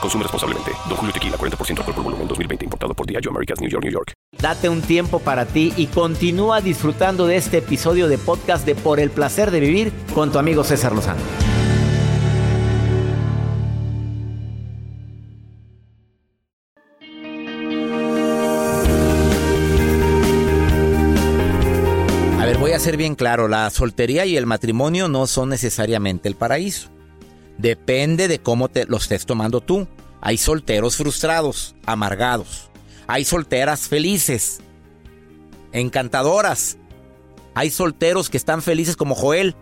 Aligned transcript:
Consume 0.00 0.22
responsablemente. 0.24 0.72
Don 0.88 0.96
Julio 0.96 1.12
Tequila, 1.12 1.36
40% 1.36 1.78
alcohol 1.78 1.94
por 1.94 2.04
volumen, 2.04 2.28
2020. 2.28 2.64
Importado 2.64 2.94
por 2.94 3.06
Diageo 3.06 3.30
Americas, 3.30 3.60
New 3.60 3.70
York, 3.70 3.84
New 3.84 3.92
York. 3.92 4.12
Date 4.40 4.68
un 4.68 4.82
tiempo 4.82 5.18
para 5.18 5.46
ti 5.46 5.72
y 5.76 5.86
continúa 5.86 6.60
disfrutando 6.60 7.26
de 7.26 7.36
este 7.36 7.58
episodio 7.58 8.08
de 8.08 8.18
podcast 8.18 8.66
de 8.66 8.74
Por 8.74 9.00
el 9.00 9.10
Placer 9.10 9.50
de 9.50 9.60
Vivir 9.60 9.92
con 10.14 10.30
tu 10.30 10.38
amigo 10.38 10.62
César 10.62 10.92
Lozano. 10.92 11.20
A 22.38 22.44
ver, 22.44 22.58
voy 22.58 22.72
a 22.72 22.78
ser 22.78 22.96
bien 22.96 23.14
claro, 23.14 23.48
la 23.48 23.70
soltería 23.70 24.26
y 24.26 24.36
el 24.36 24.46
matrimonio 24.46 25.08
no 25.08 25.26
son 25.26 25.48
necesariamente 25.48 26.28
el 26.28 26.36
paraíso. 26.36 26.95
Depende 27.58 28.28
de 28.28 28.38
cómo 28.40 28.68
te 28.68 28.84
lo 28.86 28.96
estés 28.98 29.26
tomando 29.26 29.60
tú. 29.60 29.86
Hay 30.20 30.36
solteros 30.38 30.96
frustrados, 30.96 31.74
amargados. 31.86 32.70
Hay 33.06 33.24
solteras 33.24 33.88
felices, 33.88 34.60
encantadoras. 35.72 36.76
Hay 37.54 37.70
solteros 37.70 38.28
que 38.30 38.36
están 38.36 38.62
felices 38.62 38.96
como 38.96 39.14
Joel. 39.14 39.54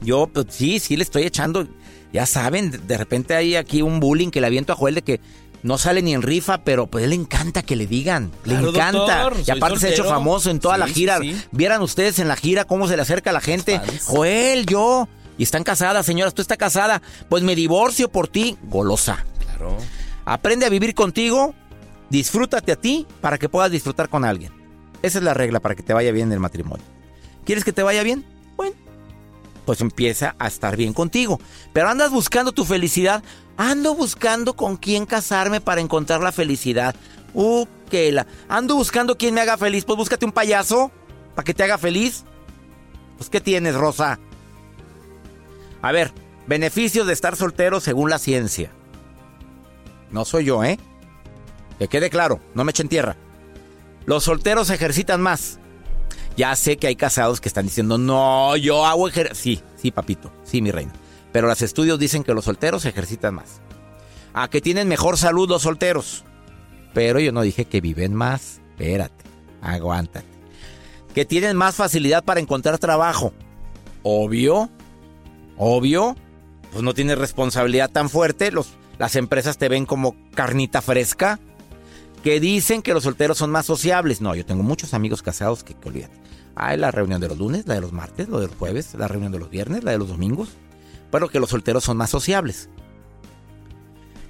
Yo, 0.00 0.26
pues 0.32 0.46
sí, 0.50 0.78
sí 0.78 0.96
le 0.96 1.02
estoy 1.02 1.24
echando. 1.24 1.66
Ya 2.12 2.26
saben, 2.26 2.80
de 2.86 2.96
repente 2.96 3.34
hay 3.34 3.56
aquí 3.56 3.82
un 3.82 4.00
bullying 4.00 4.30
que 4.30 4.40
le 4.40 4.46
aviento 4.46 4.72
a 4.72 4.76
Joel 4.76 4.94
de 4.94 5.02
que 5.02 5.20
no 5.62 5.78
sale 5.78 6.02
ni 6.02 6.14
en 6.14 6.22
rifa, 6.22 6.62
pero 6.62 6.86
pues 6.86 7.04
él 7.04 7.10
le 7.10 7.16
encanta 7.16 7.62
que 7.62 7.74
le 7.74 7.86
digan. 7.86 8.30
Le 8.44 8.52
Claro, 8.54 8.68
encanta. 8.70 9.22
doctor, 9.24 9.42
y 9.46 9.50
aparte 9.50 9.80
se 9.80 9.86
ha 9.88 9.90
hecho 9.90 10.04
famoso 10.04 10.50
en 10.50 10.60
toda 10.60 10.74
Sí, 10.74 10.80
la 10.80 10.86
sí, 10.86 10.94
gira. 10.94 11.18
sí. 11.20 11.36
Vieran 11.52 11.82
ustedes 11.82 12.18
en 12.18 12.28
la 12.28 12.36
gira 12.36 12.66
cómo 12.66 12.86
se 12.86 12.96
le 12.96 13.02
acerca 13.02 13.30
a 13.30 13.32
la 13.32 13.40
gente. 13.40 13.80
Fans. 13.80 14.04
Joel, 14.04 14.66
yo. 14.66 15.08
Y 15.38 15.42
están 15.42 15.64
casadas, 15.64 16.06
señoras, 16.06 16.34
tú 16.34 16.42
estás 16.42 16.58
casada. 16.58 17.02
Pues 17.28 17.42
me 17.42 17.54
divorcio 17.54 18.08
por 18.08 18.28
ti. 18.28 18.56
Golosa. 18.64 19.24
Claro. 19.38 19.76
Aprende 20.24 20.66
a 20.66 20.70
vivir 20.70 20.94
contigo, 20.94 21.54
disfrútate 22.08 22.72
a 22.72 22.76
ti 22.76 23.06
para 23.20 23.38
que 23.38 23.48
puedas 23.48 23.70
disfrutar 23.70 24.08
con 24.08 24.24
alguien. 24.24 24.52
Esa 25.02 25.18
es 25.18 25.24
la 25.24 25.34
regla 25.34 25.60
para 25.60 25.74
que 25.74 25.82
te 25.82 25.92
vaya 25.92 26.12
bien 26.12 26.32
el 26.32 26.40
matrimonio. 26.40 26.84
¿Quieres 27.44 27.64
que 27.64 27.72
te 27.74 27.82
vaya 27.82 28.02
bien? 28.02 28.24
Bueno, 28.56 28.74
pues 29.66 29.82
empieza 29.82 30.34
a 30.38 30.46
estar 30.46 30.76
bien 30.76 30.94
contigo. 30.94 31.40
Pero 31.74 31.88
andas 31.88 32.10
buscando 32.10 32.52
tu 32.52 32.64
felicidad. 32.64 33.22
Ando 33.56 33.94
buscando 33.94 34.56
con 34.56 34.76
quién 34.78 35.04
casarme 35.04 35.60
para 35.60 35.82
encontrar 35.82 36.22
la 36.22 36.32
felicidad. 36.32 36.94
Uh, 37.34 37.66
que 37.90 38.12
la. 38.12 38.26
Ando 38.48 38.76
buscando 38.76 39.18
quién 39.18 39.34
me 39.34 39.42
haga 39.42 39.58
feliz. 39.58 39.84
Pues 39.84 39.98
búscate 39.98 40.24
un 40.24 40.32
payaso 40.32 40.90
para 41.34 41.44
que 41.44 41.52
te 41.52 41.64
haga 41.64 41.76
feliz. 41.76 42.24
Pues, 43.18 43.28
¿qué 43.28 43.40
tienes, 43.40 43.74
Rosa? 43.74 44.18
A 45.84 45.92
ver, 45.92 46.12
beneficios 46.46 47.06
de 47.06 47.12
estar 47.12 47.36
soltero 47.36 47.78
según 47.78 48.08
la 48.08 48.18
ciencia. 48.18 48.70
No 50.10 50.24
soy 50.24 50.46
yo, 50.46 50.64
¿eh? 50.64 50.78
Que 51.78 51.88
quede 51.88 52.08
claro, 52.08 52.40
no 52.54 52.64
me 52.64 52.70
echen 52.70 52.88
tierra. 52.88 53.16
Los 54.06 54.24
solteros 54.24 54.70
ejercitan 54.70 55.20
más. 55.20 55.58
Ya 56.38 56.56
sé 56.56 56.78
que 56.78 56.86
hay 56.86 56.96
casados 56.96 57.38
que 57.38 57.48
están 57.48 57.66
diciendo, 57.66 57.98
no, 57.98 58.56
yo 58.56 58.86
hago 58.86 59.08
ejercicio. 59.08 59.36
Sí, 59.36 59.62
sí, 59.76 59.90
papito, 59.90 60.32
sí, 60.42 60.62
mi 60.62 60.70
reina. 60.70 60.94
Pero 61.32 61.48
los 61.48 61.60
estudios 61.60 61.98
dicen 61.98 62.24
que 62.24 62.32
los 62.32 62.46
solteros 62.46 62.86
ejercitan 62.86 63.34
más. 63.34 63.60
A 64.32 64.48
que 64.48 64.62
tienen 64.62 64.88
mejor 64.88 65.18
salud 65.18 65.50
los 65.50 65.60
solteros. 65.60 66.24
Pero 66.94 67.20
yo 67.20 67.30
no 67.30 67.42
dije 67.42 67.66
que 67.66 67.82
viven 67.82 68.14
más. 68.14 68.62
Espérate, 68.70 69.22
aguántate. 69.60 70.24
Que 71.14 71.26
tienen 71.26 71.58
más 71.58 71.74
facilidad 71.74 72.24
para 72.24 72.40
encontrar 72.40 72.78
trabajo. 72.78 73.34
Obvio, 74.02 74.70
obvio. 75.56 76.16
Pues 76.72 76.82
no 76.82 76.94
tienes 76.94 77.18
responsabilidad 77.18 77.90
tan 77.90 78.10
fuerte. 78.10 78.50
Los, 78.50 78.74
las 78.98 79.16
empresas 79.16 79.58
te 79.58 79.68
ven 79.68 79.86
como 79.86 80.16
carnita 80.34 80.82
fresca. 80.82 81.38
Que 82.22 82.40
dicen 82.40 82.82
que 82.82 82.94
los 82.94 83.04
solteros 83.04 83.38
son 83.38 83.50
más 83.50 83.66
sociables. 83.66 84.20
No, 84.20 84.34
yo 84.34 84.46
tengo 84.46 84.62
muchos 84.62 84.94
amigos 84.94 85.22
casados 85.22 85.62
que, 85.62 85.74
que 85.74 85.88
olvídate. 85.88 86.16
Hay 86.56 86.76
la 86.76 86.90
reunión 86.90 87.20
de 87.20 87.28
los 87.28 87.38
lunes, 87.38 87.66
la 87.66 87.74
de 87.74 87.80
los 87.80 87.92
martes, 87.92 88.28
la 88.28 88.40
de 88.40 88.46
los 88.46 88.56
jueves, 88.56 88.94
la 88.94 89.08
reunión 89.08 89.32
de 89.32 89.38
los 89.38 89.50
viernes, 89.50 89.84
la 89.84 89.90
de 89.90 89.98
los 89.98 90.08
domingos. 90.08 90.50
Pero 91.10 91.28
que 91.28 91.40
los 91.40 91.50
solteros 91.50 91.84
son 91.84 91.96
más 91.96 92.10
sociables. 92.10 92.68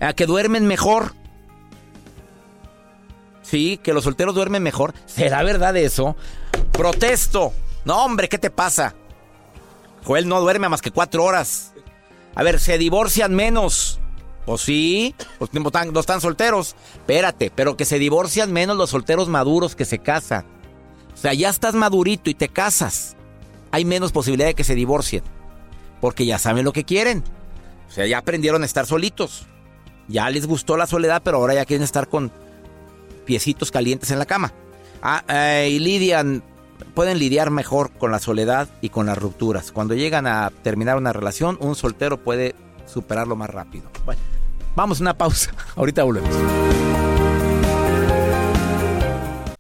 A 0.01 0.13
que 0.13 0.27
duermen 0.27 0.67
mejor. 0.67 1.15
Sí, 3.43 3.79
que 3.83 3.93
los 3.93 4.05
solteros 4.05 4.35
duermen 4.35 4.63
mejor. 4.63 4.95
¿Será 5.07 5.43
verdad 5.43 5.77
eso? 5.77 6.17
Protesto. 6.73 7.53
No, 7.85 8.05
hombre, 8.05 8.29
¿qué 8.29 8.39
te 8.39 8.51
pasa? 8.51 8.95
Joel 10.05 10.29
no 10.29 10.41
duerme 10.41 10.69
más 10.69 10.83
que 10.83 10.91
cuatro 10.91 11.25
horas. 11.25 11.73
A 12.35 12.43
ver, 12.43 12.61
se 12.61 12.79
divorcian 12.79 13.35
menos. 13.35 14.01
Pues 14.45 14.61
sí, 14.61 15.15
no 15.53 15.67
están, 15.67 15.93
no 15.93 16.01
están 16.01 16.21
solteros. 16.21 16.77
Espérate, 16.95 17.51
pero 17.51 17.77
que 17.77 17.85
se 17.85 17.99
divorcian 17.99 18.53
menos 18.53 18.77
los 18.77 18.91
solteros 18.91 19.29
maduros 19.29 19.75
que 19.75 19.85
se 19.85 19.99
casan. 19.99 20.45
O 21.15 21.17
sea, 21.17 21.33
ya 21.33 21.49
estás 21.49 21.75
madurito 21.75 22.29
y 22.29 22.35
te 22.35 22.49
casas. 22.49 23.17
Hay 23.71 23.85
menos 23.85 24.13
posibilidad 24.13 24.49
de 24.49 24.55
que 24.55 24.65
se 24.65 24.75
divorcien. 24.75 25.23
Porque 26.01 26.27
ya 26.27 26.39
saben 26.39 26.65
lo 26.65 26.73
que 26.73 26.85
quieren. 26.85 27.25
O 27.89 27.91
sea, 27.91 28.07
ya 28.07 28.19
aprendieron 28.19 28.63
a 28.63 28.67
estar 28.67 28.87
solitos. 28.87 29.47
Ya 30.09 30.29
les 30.29 30.47
gustó 30.47 30.77
la 30.77 30.87
soledad, 30.87 31.23
pero 31.25 31.39
ahora 31.39 31.55
ya 31.55 31.65
quieren 31.65 31.85
estar 31.85 32.09
con 32.09 32.31
piecitos 33.25 33.71
calientes 33.71 34.11
en 34.11 34.19
la 34.19 34.27
cama. 34.27 34.53
Ah, 35.03 35.25
eh, 35.29 35.71
y 35.71 35.79
lidian, 35.79 36.43
pueden 36.95 37.19
lidiar 37.19 37.51
mejor 37.51 37.91
con 37.93 38.11
la 38.11 38.19
soledad 38.19 38.69
y 38.81 38.89
con 38.89 39.07
las 39.07 39.19
rupturas. 39.19 39.73
Cuando 39.73 39.95
llegan 39.95 40.27
a 40.27 40.51
terminar 40.63 40.97
una 40.97 41.13
relación, 41.13 41.57
un 41.61 41.75
soltero 41.75 42.19
puede 42.19 42.55
superarlo 42.87 43.37
más 43.37 43.51
rápido. 43.51 43.85
Bueno, 44.05 44.21
vamos 44.75 45.01
a 45.01 45.05
una 45.05 45.19
pausa. 45.19 45.53
Ahorita 45.77 46.05
volvemos. 46.05 47.14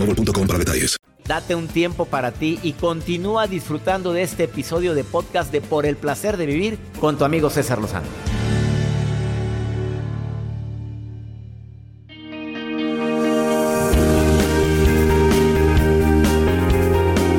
boostmobile.com 0.00 0.46
para 0.46 0.58
detalles. 0.58 0.96
Date 1.26 1.54
un 1.54 1.68
tiempo 1.68 2.06
para 2.06 2.32
ti 2.32 2.58
y 2.62 2.72
continúa 2.72 3.46
disfrutando 3.46 4.12
de 4.12 4.22
este 4.22 4.44
episodio 4.44 4.94
de 4.94 5.04
podcast 5.04 5.52
de 5.52 5.60
Por 5.60 5.86
el 5.86 5.96
placer 5.96 6.36
de 6.36 6.46
vivir 6.46 6.78
con 6.98 7.18
tu 7.18 7.24
amigo 7.24 7.50
César 7.50 7.78
Lozano. 7.80 8.06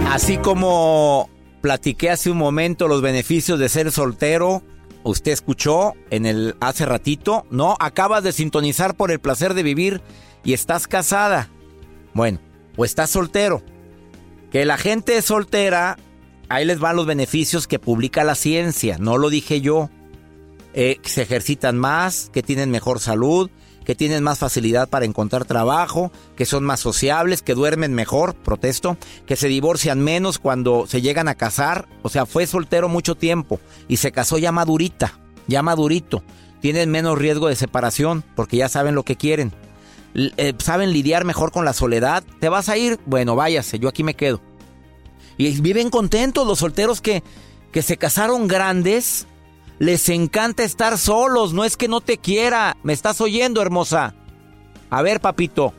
Así 0.10 0.38
como 0.38 1.30
platiqué 1.62 2.12
hace 2.12 2.30
un 2.30 2.38
momento 2.38 2.88
los 2.88 3.02
beneficios 3.02 3.60
de 3.60 3.70
ser 3.70 3.92
soltero, 3.92 4.62
usted 5.04 5.32
escuchó 5.32 5.94
en 6.12 6.26
el 6.26 6.56
hace 6.62 6.86
ratito, 6.86 7.46
¿no? 7.50 7.76
Acabas 7.80 8.24
de 8.24 8.32
sintonizar 8.32 8.96
por 8.96 9.12
el 9.12 9.20
placer 9.20 9.54
de 9.54 9.64
vivir 9.64 10.02
y 10.44 10.54
estás 10.54 10.88
casada. 10.88 11.50
Bueno, 12.14 12.40
o 12.82 12.86
estás 12.86 13.12
soltero. 13.12 13.62
Que 14.52 14.66
la 14.66 14.78
gente 14.78 15.16
es 15.16 15.26
soltera, 15.26 15.98
ahí 16.50 16.66
les 16.66 16.80
van 16.80 16.96
los 16.96 17.06
beneficios 17.06 17.68
que 17.68 17.78
publica 17.78 18.24
la 18.24 18.34
ciencia, 18.34 18.98
no 18.98 19.20
lo 19.20 19.30
dije 19.30 19.62
yo. 19.62 19.92
Eh, 20.74 20.98
que 21.04 21.10
se 21.10 21.22
ejercitan 21.22 21.78
más, 21.78 22.32
que 22.34 22.42
tienen 22.42 22.72
mejor 22.72 23.00
salud, 23.00 23.52
que 23.86 23.94
tienen 23.94 24.24
más 24.24 24.40
facilidad 24.40 24.90
para 24.90 25.06
encontrar 25.06 25.46
trabajo, 25.46 26.12
que 26.36 26.46
son 26.46 26.64
más 26.64 26.80
sociables, 26.80 27.42
que 27.42 27.54
duermen 27.54 27.94
mejor, 27.94 28.34
protesto, 28.36 28.98
que 29.28 29.36
se 29.36 29.48
divorcian 29.48 30.00
menos 30.00 30.40
cuando 30.40 30.88
se 30.88 31.02
llegan 31.02 31.28
a 31.28 31.36
casar, 31.36 31.88
o 32.04 32.10
sea, 32.10 32.26
fue 32.26 32.48
soltero 32.48 32.88
mucho 32.88 33.16
tiempo 33.16 33.60
y 33.90 33.98
se 33.98 34.14
casó 34.14 34.38
ya 34.38 34.54
madurita, 34.54 35.20
ya 35.48 35.62
madurito, 35.62 36.24
tienen 36.62 36.90
menos 36.90 37.18
riesgo 37.18 37.50
de 37.50 37.58
separación 37.58 38.24
porque 38.36 38.58
ya 38.58 38.70
saben 38.70 38.96
lo 38.96 39.04
que 39.04 39.18
quieren, 39.18 39.52
eh, 40.14 40.54
saben 40.60 40.92
lidiar 40.92 41.26
mejor 41.26 41.52
con 41.52 41.66
la 41.66 41.74
soledad, 41.74 42.24
¿te 42.40 42.50
vas 42.50 42.70
a 42.70 42.78
ir? 42.78 43.00
Bueno, 43.06 43.36
váyase, 43.36 43.80
yo 43.80 43.90
aquí 43.90 44.04
me 44.04 44.16
quedo. 44.16 44.42
Y 45.38 45.60
viven 45.62 45.90
contentos 45.90 46.46
los 46.46 46.60
solteros 46.60 47.02
que, 47.02 47.24
que 47.72 47.82
se 47.82 47.98
casaron 47.98 48.48
grandes, 48.48 49.28
les 49.80 50.10
encanta 50.10 50.64
estar 50.64 50.98
solos, 50.98 51.54
no 51.54 51.64
es 51.64 51.78
que 51.78 51.88
no 51.88 52.02
te 52.02 52.18
quiera. 52.18 52.78
¿Me 52.84 52.94
estás 52.94 53.22
oyendo, 53.22 53.62
hermosa? 53.62 54.14
A 54.90 55.02
ver, 55.02 55.22
papito. 55.22 55.74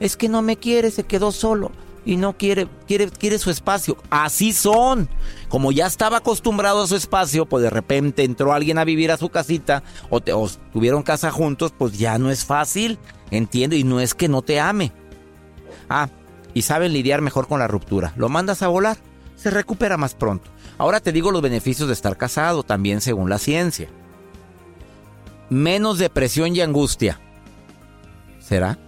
Es 0.00 0.16
que 0.16 0.28
no 0.28 0.42
me 0.42 0.56
quiere, 0.56 0.90
se 0.90 1.04
quedó 1.04 1.32
solo 1.32 1.72
y 2.06 2.16
no 2.16 2.38
quiere, 2.38 2.68
quiere, 2.86 3.10
quiere 3.10 3.38
su 3.38 3.50
espacio. 3.50 3.98
Así 4.08 4.52
son. 4.52 5.10
Como 5.48 5.72
ya 5.72 5.86
estaba 5.86 6.18
acostumbrado 6.18 6.82
a 6.82 6.86
su 6.86 6.96
espacio, 6.96 7.44
pues 7.46 7.62
de 7.64 7.70
repente 7.70 8.24
entró 8.24 8.52
alguien 8.52 8.78
a 8.78 8.84
vivir 8.84 9.10
a 9.10 9.18
su 9.18 9.28
casita 9.28 9.82
o, 10.08 10.18
o 10.18 10.48
tuvieron 10.72 11.02
casa 11.02 11.30
juntos, 11.32 11.74
pues 11.76 11.98
ya 11.98 12.16
no 12.18 12.30
es 12.30 12.44
fácil. 12.44 12.98
Entiendo, 13.30 13.74
y 13.74 13.82
no 13.82 14.00
es 14.00 14.14
que 14.14 14.28
no 14.28 14.40
te 14.40 14.60
ame. 14.60 14.92
Ah, 15.90 16.08
y 16.54 16.62
saben 16.62 16.92
lidiar 16.92 17.20
mejor 17.20 17.48
con 17.48 17.58
la 17.58 17.66
ruptura. 17.66 18.14
Lo 18.16 18.28
mandas 18.28 18.62
a 18.62 18.68
volar, 18.68 18.96
se 19.34 19.50
recupera 19.50 19.96
más 19.96 20.14
pronto. 20.14 20.50
Ahora 20.78 21.00
te 21.00 21.12
digo 21.12 21.32
los 21.32 21.42
beneficios 21.42 21.88
de 21.88 21.94
estar 21.94 22.16
casado, 22.16 22.62
también 22.62 23.00
según 23.00 23.28
la 23.28 23.38
ciencia. 23.38 23.88
Menos 25.50 25.98
depresión 25.98 26.54
y 26.54 26.60
angustia. 26.60 27.20
¿Será? 28.38 28.78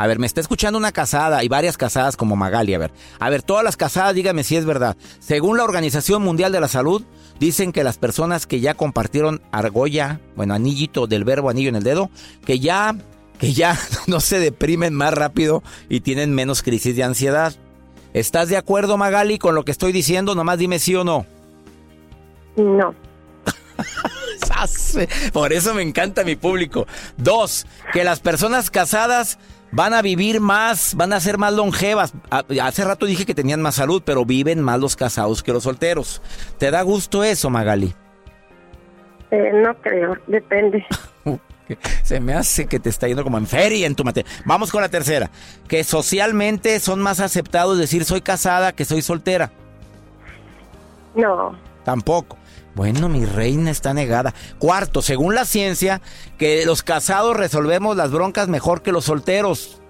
A 0.00 0.06
ver, 0.06 0.18
me 0.18 0.26
está 0.26 0.40
escuchando 0.40 0.78
una 0.78 0.92
casada 0.92 1.44
y 1.44 1.48
varias 1.48 1.76
casadas 1.76 2.16
como 2.16 2.34
Magali. 2.34 2.72
A 2.72 2.78
ver, 2.78 2.90
a 3.18 3.28
ver, 3.28 3.42
todas 3.42 3.62
las 3.62 3.76
casadas, 3.76 4.14
dígame 4.14 4.44
si 4.44 4.56
es 4.56 4.64
verdad. 4.64 4.96
Según 5.18 5.58
la 5.58 5.64
Organización 5.64 6.22
Mundial 6.22 6.52
de 6.52 6.60
la 6.60 6.68
Salud, 6.68 7.02
dicen 7.38 7.70
que 7.70 7.84
las 7.84 7.98
personas 7.98 8.46
que 8.46 8.60
ya 8.60 8.72
compartieron 8.72 9.42
argolla, 9.52 10.18
bueno, 10.36 10.54
anillito 10.54 11.06
del 11.06 11.24
verbo 11.24 11.50
anillo 11.50 11.68
en 11.68 11.76
el 11.76 11.82
dedo, 11.82 12.08
que 12.46 12.60
ya, 12.60 12.96
que 13.38 13.52
ya 13.52 13.78
no 14.06 14.20
se 14.20 14.38
deprimen 14.38 14.94
más 14.94 15.12
rápido 15.12 15.62
y 15.90 16.00
tienen 16.00 16.34
menos 16.34 16.62
crisis 16.62 16.96
de 16.96 17.04
ansiedad. 17.04 17.52
¿Estás 18.14 18.48
de 18.48 18.56
acuerdo, 18.56 18.96
Magali, 18.96 19.36
con 19.36 19.54
lo 19.54 19.66
que 19.66 19.72
estoy 19.72 19.92
diciendo? 19.92 20.34
Nomás 20.34 20.56
dime 20.56 20.78
sí 20.78 20.94
o 20.94 21.04
no. 21.04 21.26
No. 22.56 22.94
Por 25.32 25.52
eso 25.52 25.74
me 25.74 25.82
encanta 25.82 26.24
mi 26.24 26.36
público. 26.36 26.86
Dos, 27.16 27.66
que 27.92 28.04
las 28.04 28.20
personas 28.20 28.70
casadas 28.70 29.38
van 29.72 29.94
a 29.94 30.02
vivir 30.02 30.40
más, 30.40 30.94
van 30.94 31.12
a 31.12 31.20
ser 31.20 31.38
más 31.38 31.52
longevas. 31.52 32.12
Hace 32.62 32.84
rato 32.84 33.06
dije 33.06 33.26
que 33.26 33.34
tenían 33.34 33.62
más 33.62 33.76
salud, 33.76 34.02
pero 34.04 34.24
viven 34.24 34.60
más 34.60 34.80
los 34.80 34.96
casados 34.96 35.42
que 35.42 35.52
los 35.52 35.64
solteros. 35.64 36.22
¿Te 36.58 36.70
da 36.70 36.82
gusto 36.82 37.24
eso, 37.24 37.50
Magali? 37.50 37.94
Eh, 39.30 39.52
no 39.54 39.74
creo, 39.80 40.16
depende. 40.26 40.84
Se 42.02 42.18
me 42.18 42.34
hace 42.34 42.66
que 42.66 42.80
te 42.80 42.88
está 42.88 43.06
yendo 43.06 43.22
como 43.22 43.38
en 43.38 43.46
feria 43.46 43.86
en 43.86 43.94
tu 43.94 44.02
materia. 44.04 44.30
Vamos 44.44 44.72
con 44.72 44.82
la 44.82 44.88
tercera. 44.88 45.30
Que 45.68 45.84
socialmente 45.84 46.80
son 46.80 47.00
más 47.00 47.20
aceptados 47.20 47.78
decir 47.78 48.04
soy 48.04 48.22
casada 48.22 48.72
que 48.72 48.84
soy 48.84 49.02
soltera. 49.02 49.52
No. 51.14 51.56
Tampoco. 51.84 52.39
Bueno, 52.74 53.08
mi 53.08 53.24
reina 53.24 53.70
está 53.70 53.94
negada. 53.94 54.34
Cuarto, 54.58 55.02
según 55.02 55.34
la 55.34 55.44
ciencia, 55.44 56.00
que 56.38 56.64
los 56.64 56.82
casados 56.82 57.36
resolvemos 57.36 57.96
las 57.96 58.10
broncas 58.10 58.48
mejor 58.48 58.82
que 58.82 58.92
los 58.92 59.04
solteros. 59.06 59.80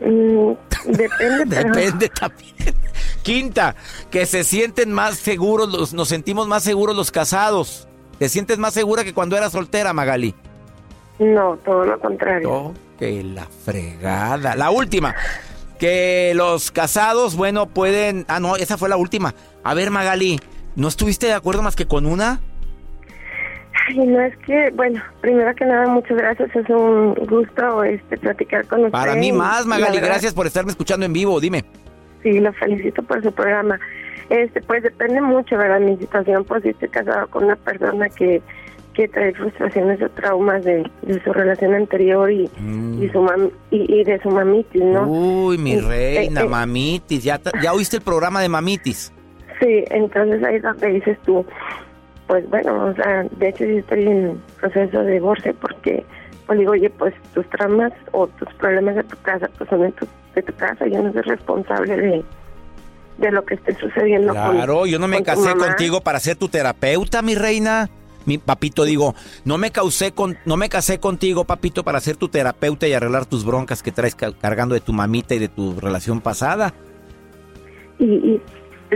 Mm, 0.00 0.52
depende. 0.86 1.56
depende 1.64 2.08
también. 2.08 2.74
Quinta, 3.22 3.74
que 4.10 4.26
se 4.26 4.44
sienten 4.44 4.92
más 4.92 5.16
seguros, 5.16 5.92
nos 5.92 6.08
sentimos 6.08 6.46
más 6.46 6.62
seguros 6.62 6.96
los 6.96 7.10
casados. 7.10 7.88
¿Te 8.18 8.28
sientes 8.28 8.58
más 8.58 8.74
segura 8.74 9.04
que 9.04 9.14
cuando 9.14 9.36
eras 9.36 9.52
soltera, 9.52 9.92
Magali? 9.92 10.34
No, 11.18 11.56
todo 11.64 11.84
lo 11.84 11.98
contrario. 12.00 12.50
Oh, 12.50 12.74
que 12.98 13.22
la 13.22 13.46
fregada. 13.64 14.54
La 14.56 14.70
última. 14.70 15.14
Que 15.78 16.32
los 16.34 16.70
casados, 16.70 17.36
bueno, 17.36 17.66
pueden... 17.66 18.24
Ah, 18.28 18.40
no, 18.40 18.56
esa 18.56 18.78
fue 18.78 18.88
la 18.88 18.96
última. 18.96 19.34
A 19.62 19.74
ver, 19.74 19.90
Magali, 19.90 20.40
¿no 20.76 20.88
estuviste 20.88 21.26
de 21.26 21.34
acuerdo 21.34 21.62
más 21.62 21.76
que 21.76 21.86
con 21.86 22.06
una? 22.06 22.40
Ay, 23.88 23.98
no 23.98 24.20
es 24.20 24.36
que, 24.38 24.70
bueno, 24.74 25.00
primero 25.20 25.54
que 25.54 25.64
nada, 25.64 25.86
muchas 25.88 26.16
gracias. 26.16 26.54
Es 26.54 26.68
un 26.68 27.14
gusto 27.14 27.84
este, 27.84 28.18
platicar 28.18 28.66
con 28.66 28.80
usted. 28.80 28.92
Para 28.92 29.14
mí 29.14 29.32
más, 29.32 29.64
Magali. 29.66 29.98
Gracias 29.98 30.34
por 30.34 30.46
estarme 30.46 30.70
escuchando 30.70 31.06
en 31.06 31.12
vivo. 31.12 31.40
Dime. 31.40 31.64
Sí, 32.22 32.38
lo 32.40 32.52
felicito 32.54 33.02
por 33.02 33.22
su 33.22 33.32
programa. 33.32 33.78
Este, 34.28 34.60
pues 34.62 34.82
depende 34.82 35.20
mucho, 35.22 35.56
¿verdad? 35.56 35.80
Mi 35.80 35.96
situación, 35.96 36.44
pues 36.44 36.62
si 36.62 36.70
estoy 36.70 36.88
casado 36.88 37.28
con 37.28 37.44
una 37.44 37.56
persona 37.56 38.10
que, 38.10 38.42
que 38.92 39.08
trae 39.08 39.32
frustraciones 39.32 40.02
o 40.02 40.08
traumas 40.10 40.62
de, 40.64 40.82
su 41.24 41.32
relación 41.32 41.72
anterior 41.74 42.30
y, 42.30 42.50
Mm. 42.58 43.02
y, 43.02 43.08
su 43.08 43.22
mam, 43.22 43.48
y, 43.70 44.00
y 44.00 44.04
de 44.04 44.20
su 44.20 44.28
mamitis, 44.28 44.82
¿no? 44.82 45.06
Uy, 45.08 45.56
mi 45.56 45.74
Eh, 45.74 45.80
reina, 45.80 46.40
eh, 46.42 46.44
eh. 46.44 46.48
mamitis. 46.48 47.24
¿Ya, 47.24 47.40
¿Ya 47.62 47.72
oíste 47.72 47.96
el 47.96 48.02
programa 48.02 48.42
de 48.42 48.50
mamitis? 48.50 49.12
Sí, 49.60 49.84
entonces 49.90 50.42
ahí 50.44 50.56
es 50.56 50.62
donde 50.62 50.86
dices 50.88 51.18
tú, 51.24 51.44
pues 52.26 52.48
bueno, 52.50 52.86
o 52.86 52.94
sea, 52.94 53.24
de 53.24 53.48
hecho 53.48 53.64
yo 53.64 53.78
estoy 53.78 54.06
en 54.06 54.40
proceso 54.60 55.02
de 55.02 55.12
divorcio 55.14 55.54
porque, 55.60 56.04
pues 56.46 56.58
digo, 56.58 56.72
oye, 56.72 56.90
pues 56.90 57.14
tus 57.34 57.48
traumas 57.50 57.92
o 58.12 58.26
tus 58.26 58.52
problemas 58.54 58.94
de 58.96 59.04
tu 59.04 59.16
casa, 59.22 59.48
pues 59.58 59.68
son 59.70 59.80
de 59.82 59.92
tu, 59.92 60.06
de 60.34 60.42
tu 60.42 60.52
casa, 60.54 60.86
yo 60.86 61.02
no 61.02 61.12
soy 61.12 61.22
responsable 61.22 61.96
de, 61.96 62.24
de 63.18 63.32
lo 63.32 63.44
que 63.44 63.54
esté 63.54 63.74
sucediendo 63.76 64.34
con- 64.34 64.52
Claro, 64.56 64.86
yo 64.86 64.98
no 64.98 65.08
me 65.08 65.16
con 65.16 65.24
casé 65.24 65.54
contigo 65.56 66.00
para 66.02 66.20
ser 66.20 66.36
tu 66.36 66.48
terapeuta, 66.48 67.22
mi 67.22 67.34
reina. 67.34 67.88
Mi 68.26 68.36
papito, 68.36 68.84
digo, 68.84 69.14
no 69.46 69.56
me 69.56 69.70
causé 69.70 70.12
con, 70.12 70.36
no 70.44 70.58
me 70.58 70.68
casé 70.68 71.00
contigo, 71.00 71.44
papito, 71.44 71.82
para 71.82 71.98
ser 71.98 72.16
tu 72.16 72.28
terapeuta 72.28 72.86
y 72.86 72.92
arreglar 72.92 73.24
tus 73.24 73.42
broncas 73.42 73.82
que 73.82 73.90
traes 73.90 74.14
ca- 74.14 74.32
cargando 74.38 74.74
de 74.74 74.82
tu 74.82 74.92
mamita 74.92 75.34
y 75.34 75.38
de 75.38 75.48
tu 75.48 75.80
relación 75.80 76.20
pasada. 76.20 76.74
y, 77.98 78.04
y 78.04 78.42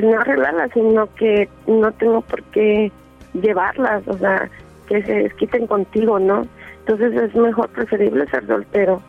no 0.00 0.20
arreglarlas, 0.20 0.70
sino 0.72 1.12
que 1.14 1.49
no 1.66 1.92
tengo 1.92 2.22
por 2.22 2.42
qué 2.44 2.90
llevarlas, 3.34 4.06
o 4.08 4.16
sea, 4.18 4.50
que 4.88 5.02
se 5.02 5.12
desquiten 5.12 5.66
contigo, 5.66 6.18
¿no? 6.18 6.46
Entonces 6.80 7.14
es 7.14 7.34
mejor, 7.34 7.68
preferible 7.70 8.26
ser 8.28 8.46
soltero. 8.46 9.02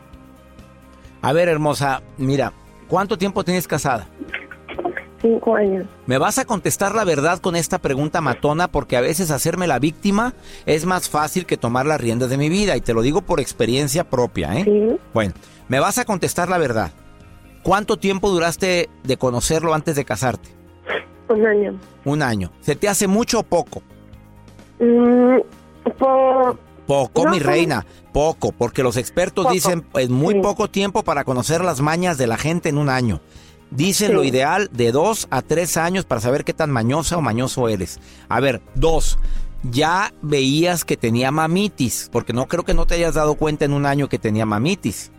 A 1.22 1.32
ver, 1.32 1.48
hermosa, 1.48 2.02
mira, 2.18 2.52
¿cuánto 2.88 3.16
tiempo 3.18 3.44
tienes 3.44 3.66
casada? 3.66 4.06
Cinco 5.20 5.56
años. 5.56 5.86
Me 6.06 6.18
vas 6.18 6.38
a 6.38 6.44
contestar 6.44 6.94
la 6.94 7.04
verdad 7.04 7.38
con 7.38 7.56
esta 7.56 7.78
pregunta 7.78 8.20
matona 8.20 8.68
porque 8.68 8.98
a 8.98 9.00
veces 9.00 9.30
hacerme 9.30 9.66
la 9.66 9.78
víctima 9.78 10.34
es 10.66 10.84
más 10.84 11.08
fácil 11.08 11.46
que 11.46 11.56
tomar 11.56 11.86
las 11.86 12.00
riendas 12.00 12.28
de 12.28 12.36
mi 12.36 12.50
vida 12.50 12.76
y 12.76 12.82
te 12.82 12.92
lo 12.92 13.00
digo 13.00 13.22
por 13.22 13.40
experiencia 13.40 14.04
propia, 14.04 14.54
¿eh? 14.54 14.64
Sí, 14.64 14.96
Bueno, 15.14 15.32
me 15.68 15.80
vas 15.80 15.96
a 15.96 16.04
contestar 16.04 16.50
la 16.50 16.58
verdad. 16.58 16.92
¿Cuánto 17.62 17.96
tiempo 17.96 18.28
duraste 18.28 18.90
de 19.02 19.16
conocerlo 19.16 19.72
antes 19.72 19.96
de 19.96 20.04
casarte? 20.04 20.50
Un 21.28 21.46
año. 21.46 21.78
Un 22.04 22.22
año. 22.22 22.50
¿Se 22.60 22.76
te 22.76 22.88
hace 22.88 23.06
mucho 23.06 23.40
o 23.40 23.42
poco? 23.42 23.82
Mm, 24.80 25.38
Poco, 26.86 27.24
No, 27.24 27.30
mi 27.30 27.38
reina, 27.38 27.86
poco, 28.12 28.52
porque 28.52 28.82
los 28.82 28.96
expertos 28.96 29.44
Poco, 29.44 29.54
dicen 29.54 29.86
es 29.94 30.10
muy 30.10 30.34
sí. 30.34 30.40
poco 30.40 30.68
tiempo 30.68 31.02
para 31.02 31.24
conocer 31.24 31.64
las 31.64 31.80
mañas 31.80 32.18
de 32.18 32.26
la 32.26 32.36
gente 32.36 32.68
en 32.68 32.78
un 32.78 32.88
año. 32.90 33.20
Dicen 33.70 34.14
lo 34.14 34.22
ideal 34.22 34.68
de 34.72 34.92
dos 34.92 35.26
a 35.30 35.42
tres 35.42 35.76
años 35.76 36.04
para 36.04 36.20
saber 36.20 36.44
qué 36.44 36.52
tan 36.52 36.70
mañosa 36.70 37.16
o 37.16 37.22
mañoso 37.22 37.68
eres. 37.68 37.98
A 38.28 38.38
ver, 38.40 38.60
dos, 38.74 39.18
ya 39.62 40.12
veías 40.20 40.84
que 40.84 40.96
tenía 40.96 41.30
mamitis, 41.30 42.08
porque 42.12 42.32
no 42.34 42.46
creo 42.46 42.64
que 42.64 42.74
no 42.74 42.86
te 42.86 42.94
hayas 42.96 43.14
dado 43.14 43.34
cuenta 43.34 43.64
en 43.64 43.72
un 43.72 43.86
año 43.86 44.08
que 44.08 44.18
tenía 44.18 44.44
mamitis. 44.46 45.10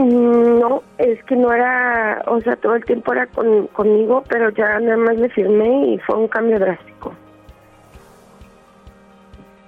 Mm, 0.00 0.58
No, 0.60 0.82
es 0.98 1.22
que 1.24 1.36
no 1.36 1.52
era, 1.52 2.22
o 2.26 2.40
sea, 2.40 2.56
todo 2.56 2.74
el 2.74 2.84
tiempo 2.84 3.12
era 3.12 3.26
con, 3.26 3.66
conmigo, 3.68 4.24
pero 4.28 4.50
ya 4.50 4.78
nada 4.80 4.96
más 4.96 5.16
le 5.16 5.28
firmé 5.30 5.92
y 5.94 5.98
fue 5.98 6.16
un 6.16 6.28
cambio 6.28 6.58
drástico. 6.58 7.14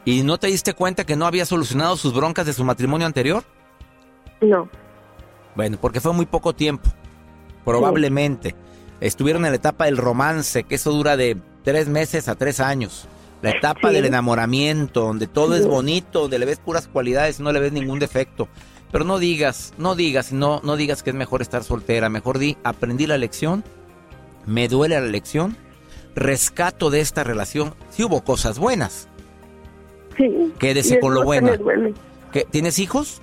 ¿Y 0.05 0.23
no 0.23 0.39
te 0.39 0.49
diste 0.49 0.75
cuenta 0.75 1.05
que 1.05 1.17
no 1.17 1.27
había 1.27 1.45
solucionado 1.47 1.97
sus 1.97 2.13
broncas 2.15 2.47
de 2.47 2.53
su 2.53 2.65
matrimonio 2.65 3.07
anterior? 3.07 3.45
No, 4.41 4.69
Bueno, 5.55 5.77
porque 5.81 6.01
fue 6.01 6.13
muy 6.13 6.27
poco 6.27 6.55
tiempo. 6.55 6.89
Probablemente. 7.65 8.55
Estuvieron 9.01 9.45
en 9.45 9.53
la 9.53 9.57
etapa 9.57 9.85
del 9.85 9.97
romance, 9.99 10.65
que 10.65 10.75
eso 10.77 10.91
dura 10.93 11.17
de 11.17 11.37
tres 11.63 11.89
meses 11.89 12.27
a 12.29 12.35
tres 12.35 12.59
años. 12.59 13.07
La 13.43 13.51
etapa 13.51 13.89
Sí. 13.91 13.95
del 13.95 14.07
enamoramiento, 14.07 15.03
donde 15.03 15.27
todo 15.27 15.55
es 15.55 15.67
bonito, 15.67 16.23
donde 16.23 16.39
le 16.39 16.47
ves 16.47 16.59
puras 16.59 16.89
cualidades 16.89 17.39
y 17.39 17.43
no 17.43 17.53
le 17.53 17.61
ves 17.61 17.73
ningún 17.73 17.99
defecto. 17.99 18.49
Pero 18.93 19.05
no 19.05 19.19
digas, 19.19 19.73
no 19.79 19.95
digas, 19.95 20.33
no, 20.33 20.61
no 20.63 20.77
digas 20.77 21.03
que 21.03 21.11
es 21.11 21.17
mejor 21.17 21.43
estar 21.43 21.65
soltera. 21.65 22.09
Mejor 22.09 22.39
di, 22.39 22.57
aprendí 22.63 23.07
la 23.07 23.17
lección, 23.19 23.65
me 24.47 24.69
duele 24.69 25.01
la 25.01 25.07
lección, 25.07 25.57
rescato 26.15 26.91
de 26.91 27.01
esta 27.01 27.25
relación. 27.25 27.75
Sí 27.91 28.05
hubo 28.05 28.23
cosas 28.23 28.59
buenas. 28.59 29.09
sí. 30.17 30.53
Quédese 30.59 31.01
con 31.01 31.15
lo 31.15 31.25
bueno. 31.25 31.51
¿Qué, 32.33 32.47
¿Tienes 32.51 32.79
hijos? 32.79 33.21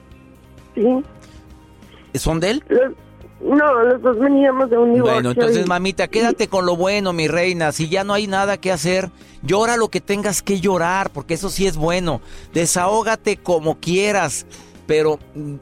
Sí. 0.75 0.83
¿Son 2.15 2.39
de 2.39 2.49
él? 2.51 2.63
Los- 2.67 2.93
no, 3.41 3.83
los 3.83 4.01
dos 4.01 4.19
veníamos 4.19 4.69
de 4.69 4.77
un 4.77 4.93
divorcio. 4.95 5.13
Bueno, 5.13 5.31
entonces, 5.31 5.65
y- 5.65 5.69
mamita, 5.69 6.09
quédate 6.09 6.47
con 6.49 6.65
lo 6.65 6.75
bueno, 6.75 7.13
mi 7.13 7.27
reina. 7.29 7.71
Si 7.71 7.88
ya 7.88 8.03
no 8.03 8.13
hay 8.13 8.27
nada 8.27 8.57
que 8.57 8.69
hacer, 8.71 9.11
llora 9.43 9.77
lo 9.77 9.88
que 9.89 10.01
tengas 10.01 10.41
que 10.41 10.59
llorar, 10.59 11.09
porque 11.11 11.35
eso 11.35 11.49
sí 11.49 11.65
es 11.65 11.77
bueno. 11.77 12.19
Desahógate 12.53 13.38
como 13.38 13.79
quieras, 13.79 14.45
pero 14.89 15.19
mm, 15.36 15.55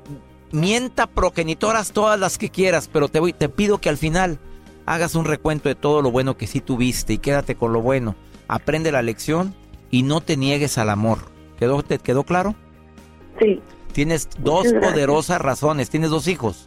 mienta 0.54 1.06
progenitoras 1.06 1.92
todas 1.92 2.18
las 2.18 2.38
que 2.38 2.50
quieras, 2.50 2.90
pero 2.92 3.10
te, 3.10 3.20
voy, 3.20 3.34
te 3.34 3.50
pido 3.50 3.80
que 3.80 3.90
al 3.90 3.98
final 3.98 4.40
hagas 4.86 5.16
un 5.16 5.26
recuento 5.26 5.68
de 5.68 5.76
todo 5.76 6.02
lo 6.02 6.12
bueno 6.12 6.38
que 6.38 6.48
sí 6.48 6.62
tuviste 6.62 7.12
y 7.12 7.18
quédate 7.18 7.56
con 7.56 7.74
lo 7.74 7.82
bueno. 7.82 8.16
Aprende 8.48 8.90
la 8.90 9.02
lección 9.02 9.54
y 9.92 10.04
no 10.04 10.22
te 10.22 10.38
niegues 10.38 10.78
al 10.78 10.90
amor. 10.90 11.18
¿Quedó, 11.60 11.84
¿Te 11.84 12.00
quedó 12.00 12.24
claro? 12.24 12.56
Sí, 13.42 13.62
Tienes 13.92 14.30
dos 14.40 14.72
poderosas 14.80 15.42
razones. 15.42 15.90
Tienes 15.90 16.10
dos 16.10 16.30
hijos. 16.30 16.66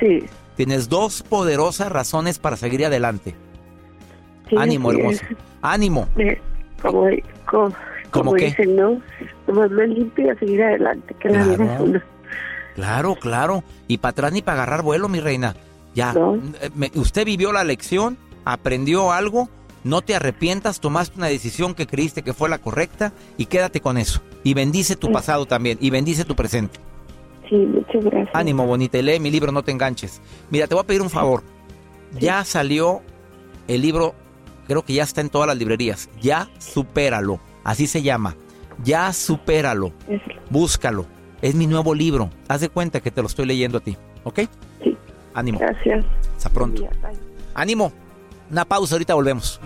sí. 0.00 0.24
Tienes 0.56 0.88
dos 0.88 1.22
poderosas 1.22 1.92
razones 1.92 2.38
para 2.38 2.56
seguir 2.56 2.84
adelante. 2.84 3.34
sí, 4.48 4.56
Ánimo, 4.58 4.90
así 4.90 4.98
hermosa. 4.98 5.26
Ánimo. 5.62 6.08
Como, 6.82 7.08
como, 7.46 7.68
¿Cómo 7.68 7.74
como 8.10 8.32
qué? 8.34 8.46
dicen, 8.46 8.76
¿no? 8.76 9.00
Me 9.48 9.86
limpio 9.86 10.26
y 10.26 10.28
a 10.30 10.38
seguir 10.38 10.62
adelante, 10.62 11.14
que 11.20 11.28
la 11.30 11.44
vida 11.44 11.56
Claro. 11.56 11.74
es 11.74 11.80
una. 11.80 12.04
Claro, 12.74 13.14
claro. 13.16 13.64
Y 13.88 13.98
para 13.98 14.10
atrás 14.10 14.32
ni 14.32 14.42
para 14.42 14.62
agarrar 14.62 14.82
vuelo, 14.82 15.08
mi 15.08 15.20
reina. 15.20 15.54
Ya. 15.94 16.12
No. 16.12 16.36
eh, 16.36 16.90
usted 16.94 17.24
vivió 17.24 17.52
la 17.52 17.64
lección, 17.64 18.16
aprendió 18.44 19.12
algo, 19.12 19.48
no 19.82 20.02
te 20.02 20.14
arrepientas, 20.14 20.80
tomaste 20.80 21.16
una 21.18 21.26
decisión 21.26 21.74
que 21.74 21.86
creíste 21.86 22.22
que 22.22 22.32
fue 22.32 22.48
la 22.48 22.58
correcta 22.58 23.12
y 23.36 23.46
quédate 23.46 23.80
con 23.80 23.98
eso. 23.98 24.20
Y 24.44 24.54
bendice 24.54 24.94
tu 24.96 25.08
Sí. 25.08 25.12
pasado 25.12 25.46
también 25.46 25.78
y 25.80 25.90
bendice 25.90 26.24
tu 26.24 26.34
presente. 26.36 26.78
Sí, 27.48 27.56
muchas 27.56 28.04
gracias. 28.04 28.30
Ánimo, 28.34 28.64
bonita. 28.66 28.96
Y 28.98 29.02
lee 29.02 29.18
mi 29.18 29.30
libro, 29.30 29.50
no 29.50 29.62
te 29.64 29.72
enganches. 29.72 30.20
Mira, 30.50 30.66
te 30.68 30.74
voy 30.74 30.84
a 30.84 30.86
pedir 30.86 31.02
un 31.02 31.10
favor. 31.10 31.42
Ya 32.18 32.44
salió 32.44 33.02
el 33.66 33.82
libro, 33.82 34.14
creo 34.68 34.82
que 34.84 34.92
ya 34.94 35.02
está 35.02 35.20
en 35.20 35.28
todas 35.30 35.48
las 35.48 35.56
librerías. 35.56 36.08
Ya 36.20 36.48
supéralo. 36.58 37.40
Así 37.64 37.86
se 37.86 38.02
llama. 38.02 38.36
Ya 38.82 39.12
supéralo. 39.12 39.92
Búscalo. 40.48 41.06
Es 41.42 41.54
mi 41.54 41.66
nuevo 41.66 41.94
libro. 41.94 42.30
Haz 42.48 42.60
de 42.60 42.68
cuenta 42.68 43.00
que 43.00 43.10
te 43.10 43.20
lo 43.20 43.26
estoy 43.26 43.46
leyendo 43.46 43.78
a 43.78 43.80
ti. 43.80 43.96
¿Ok? 44.24 44.40
Sí. 44.82 44.96
Ánimo. 45.34 45.58
Gracias. 45.58 46.04
Hasta 46.36 46.50
pronto. 46.50 46.88
Ánimo. 47.54 47.92
Una 48.50 48.64
pausa, 48.64 48.94
ahorita 48.94 49.14
volvemos. 49.14 49.60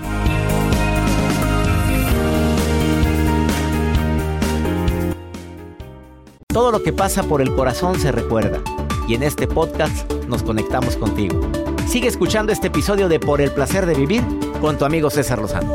Todo 6.48 6.70
lo 6.70 6.82
que 6.82 6.92
pasa 6.92 7.24
por 7.24 7.42
el 7.42 7.52
corazón 7.54 7.98
se 7.98 8.12
recuerda. 8.12 8.60
Y 9.08 9.14
en 9.14 9.22
este 9.22 9.48
podcast 9.48 10.10
nos 10.28 10.42
conectamos 10.42 10.96
contigo. 10.96 11.40
Sigue 11.88 12.08
escuchando 12.08 12.52
este 12.52 12.68
episodio 12.68 13.08
de 13.08 13.18
Por 13.18 13.40
el 13.40 13.50
placer 13.50 13.86
de 13.86 13.94
vivir 13.94 14.22
con 14.60 14.78
tu 14.78 14.84
amigo 14.84 15.10
César 15.10 15.40
Lozano. 15.40 15.74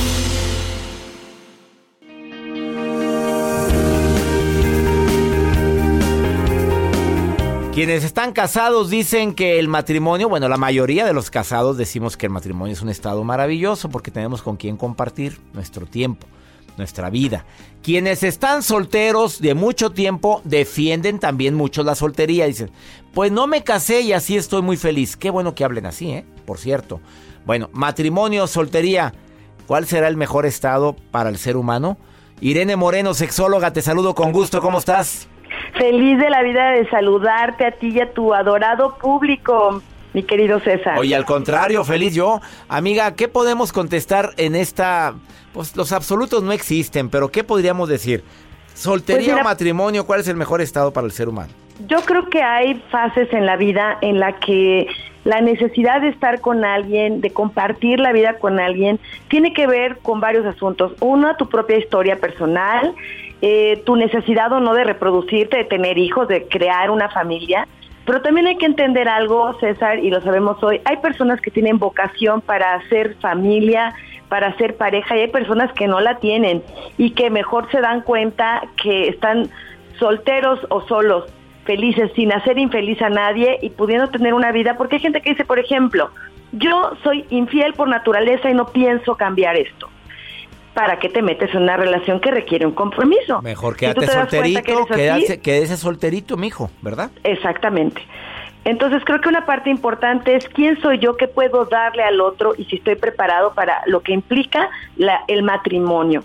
Quienes 7.73 8.03
están 8.03 8.33
casados 8.33 8.89
dicen 8.89 9.33
que 9.33 9.57
el 9.57 9.69
matrimonio, 9.69 10.27
bueno, 10.27 10.49
la 10.49 10.57
mayoría 10.57 11.05
de 11.05 11.13
los 11.13 11.31
casados 11.31 11.77
decimos 11.77 12.17
que 12.17 12.25
el 12.25 12.31
matrimonio 12.31 12.73
es 12.73 12.81
un 12.81 12.89
estado 12.89 13.23
maravilloso 13.23 13.87
porque 13.87 14.11
tenemos 14.11 14.41
con 14.41 14.57
quien 14.57 14.75
compartir 14.75 15.39
nuestro 15.53 15.85
tiempo, 15.85 16.27
nuestra 16.75 17.09
vida. 17.09 17.45
Quienes 17.81 18.23
están 18.23 18.61
solteros 18.61 19.39
de 19.39 19.53
mucho 19.53 19.91
tiempo 19.91 20.41
defienden 20.43 21.19
también 21.19 21.55
mucho 21.55 21.81
la 21.83 21.95
soltería. 21.95 22.45
Dicen, 22.45 22.71
pues 23.13 23.31
no 23.31 23.47
me 23.47 23.63
casé 23.63 24.01
y 24.01 24.11
así 24.11 24.35
estoy 24.35 24.61
muy 24.61 24.75
feliz. 24.75 25.15
Qué 25.15 25.29
bueno 25.29 25.55
que 25.55 25.63
hablen 25.63 25.85
así, 25.85 26.11
¿eh? 26.11 26.25
Por 26.45 26.57
cierto. 26.57 26.99
Bueno, 27.45 27.69
matrimonio, 27.71 28.47
soltería. 28.47 29.13
¿Cuál 29.65 29.87
será 29.87 30.09
el 30.09 30.17
mejor 30.17 30.45
estado 30.45 30.97
para 31.11 31.29
el 31.29 31.37
ser 31.37 31.55
humano? 31.55 31.97
Irene 32.41 32.75
Moreno, 32.75 33.13
sexóloga, 33.13 33.71
te 33.71 33.81
saludo 33.81 34.13
con 34.13 34.33
gusto. 34.33 34.59
¿Cómo 34.59 34.79
estás? 34.79 35.29
Feliz 35.77 36.17
de 36.19 36.29
la 36.29 36.43
vida 36.43 36.71
de 36.71 36.89
saludarte 36.89 37.65
a 37.65 37.71
ti 37.71 37.89
y 37.89 38.01
a 38.01 38.11
tu 38.11 38.33
adorado 38.33 38.97
público, 38.97 39.81
mi 40.13 40.23
querido 40.23 40.59
César. 40.59 40.97
Oye, 40.99 41.15
al 41.15 41.25
contrario, 41.25 41.83
feliz 41.83 42.13
yo. 42.13 42.41
Amiga, 42.67 43.15
¿qué 43.15 43.27
podemos 43.27 43.71
contestar 43.71 44.31
en 44.37 44.55
esta... 44.55 45.13
Pues 45.53 45.75
los 45.75 45.91
absolutos 45.91 46.43
no 46.43 46.51
existen, 46.53 47.09
pero 47.09 47.29
¿qué 47.29 47.43
podríamos 47.43 47.89
decir? 47.89 48.23
Soltería 48.73 49.17
Pues 49.19 49.27
mira- 49.33 49.41
o 49.41 49.43
matrimonio, 49.43 50.05
¿cuál 50.05 50.21
es 50.21 50.27
el 50.27 50.35
mejor 50.37 50.61
estado 50.61 50.91
para 50.93 51.05
el 51.05 51.11
ser 51.11 51.27
humano? 51.27 51.51
Yo 51.87 52.01
creo 52.01 52.29
que 52.29 52.41
hay 52.41 52.75
fases 52.89 53.31
en 53.33 53.45
la 53.45 53.55
vida 53.57 53.97
en 54.01 54.19
la 54.19 54.33
que 54.39 54.87
la 55.23 55.41
necesidad 55.41 56.01
de 56.01 56.09
estar 56.09 56.39
con 56.39 56.63
alguien, 56.63 57.21
de 57.21 57.31
compartir 57.31 57.99
la 57.99 58.11
vida 58.11 58.39
con 58.39 58.59
alguien, 58.59 58.99
tiene 59.29 59.53
que 59.53 59.67
ver 59.67 59.97
con 59.99 60.19
varios 60.19 60.45
asuntos. 60.45 60.93
Uno, 60.99 61.35
tu 61.37 61.49
propia 61.49 61.77
historia 61.77 62.17
personal, 62.17 62.93
eh, 63.41 63.81
tu 63.85 63.95
necesidad 63.95 64.51
o 64.51 64.59
no 64.59 64.73
de 64.73 64.83
reproducirte, 64.83 65.57
de 65.57 65.63
tener 65.65 65.97
hijos, 65.97 66.27
de 66.27 66.47
crear 66.47 66.91
una 66.91 67.09
familia. 67.09 67.67
Pero 68.05 68.21
también 68.21 68.47
hay 68.47 68.57
que 68.57 68.65
entender 68.65 69.07
algo, 69.07 69.57
César, 69.59 69.99
y 69.99 70.09
lo 70.09 70.21
sabemos 70.21 70.61
hoy, 70.63 70.81
hay 70.85 70.97
personas 70.97 71.39
que 71.39 71.51
tienen 71.51 71.77
vocación 71.77 72.41
para 72.41 72.73
hacer 72.73 73.15
familia, 73.21 73.93
para 74.27 74.47
hacer 74.47 74.75
pareja, 74.75 75.15
y 75.15 75.21
hay 75.21 75.27
personas 75.27 75.71
que 75.73 75.87
no 75.87 75.99
la 76.01 76.17
tienen 76.17 76.63
y 76.97 77.11
que 77.11 77.29
mejor 77.29 77.69
se 77.69 77.79
dan 77.79 78.01
cuenta 78.01 78.63
que 78.81 79.09
están 79.09 79.49
solteros 79.99 80.59
o 80.69 80.81
solos, 80.87 81.25
felices, 81.65 82.11
sin 82.15 82.33
hacer 82.33 82.57
infeliz 82.57 82.99
a 83.03 83.09
nadie 83.09 83.59
y 83.61 83.69
pudiendo 83.69 84.09
tener 84.09 84.33
una 84.33 84.51
vida, 84.51 84.77
porque 84.77 84.95
hay 84.95 85.01
gente 85.01 85.21
que 85.21 85.31
dice, 85.31 85.45
por 85.45 85.59
ejemplo, 85.59 86.09
yo 86.53 86.93
soy 87.03 87.25
infiel 87.29 87.73
por 87.73 87.87
naturaleza 87.87 88.49
y 88.49 88.55
no 88.55 88.65
pienso 88.65 89.15
cambiar 89.15 89.55
esto. 89.57 89.90
¿Para 90.73 90.99
qué 90.99 91.09
te 91.09 91.21
metes 91.21 91.53
en 91.53 91.63
una 91.63 91.75
relación 91.75 92.21
que 92.21 92.31
requiere 92.31 92.65
un 92.65 92.71
compromiso? 92.71 93.41
Mejor 93.41 93.75
quédate 93.75 94.01
que 94.01 94.07
solterito, 94.07 94.59
así, 94.59 94.87
quédate, 94.95 95.41
quédese 95.41 95.77
solterito, 95.77 96.37
mijo, 96.37 96.69
¿verdad? 96.81 97.11
Exactamente. 97.23 98.01
Entonces 98.63 99.01
creo 99.05 99.19
que 99.19 99.27
una 99.27 99.45
parte 99.45 99.69
importante 99.69 100.35
es 100.35 100.47
quién 100.49 100.79
soy 100.81 100.99
yo, 100.99 101.17
qué 101.17 101.27
puedo 101.27 101.65
darle 101.65 102.03
al 102.03 102.21
otro 102.21 102.53
y 102.57 102.65
si 102.65 102.77
estoy 102.77 102.95
preparado 102.95 103.53
para 103.53 103.81
lo 103.87 104.01
que 104.01 104.13
implica 104.13 104.69
la- 104.95 105.21
el 105.27 105.43
matrimonio. 105.43 106.23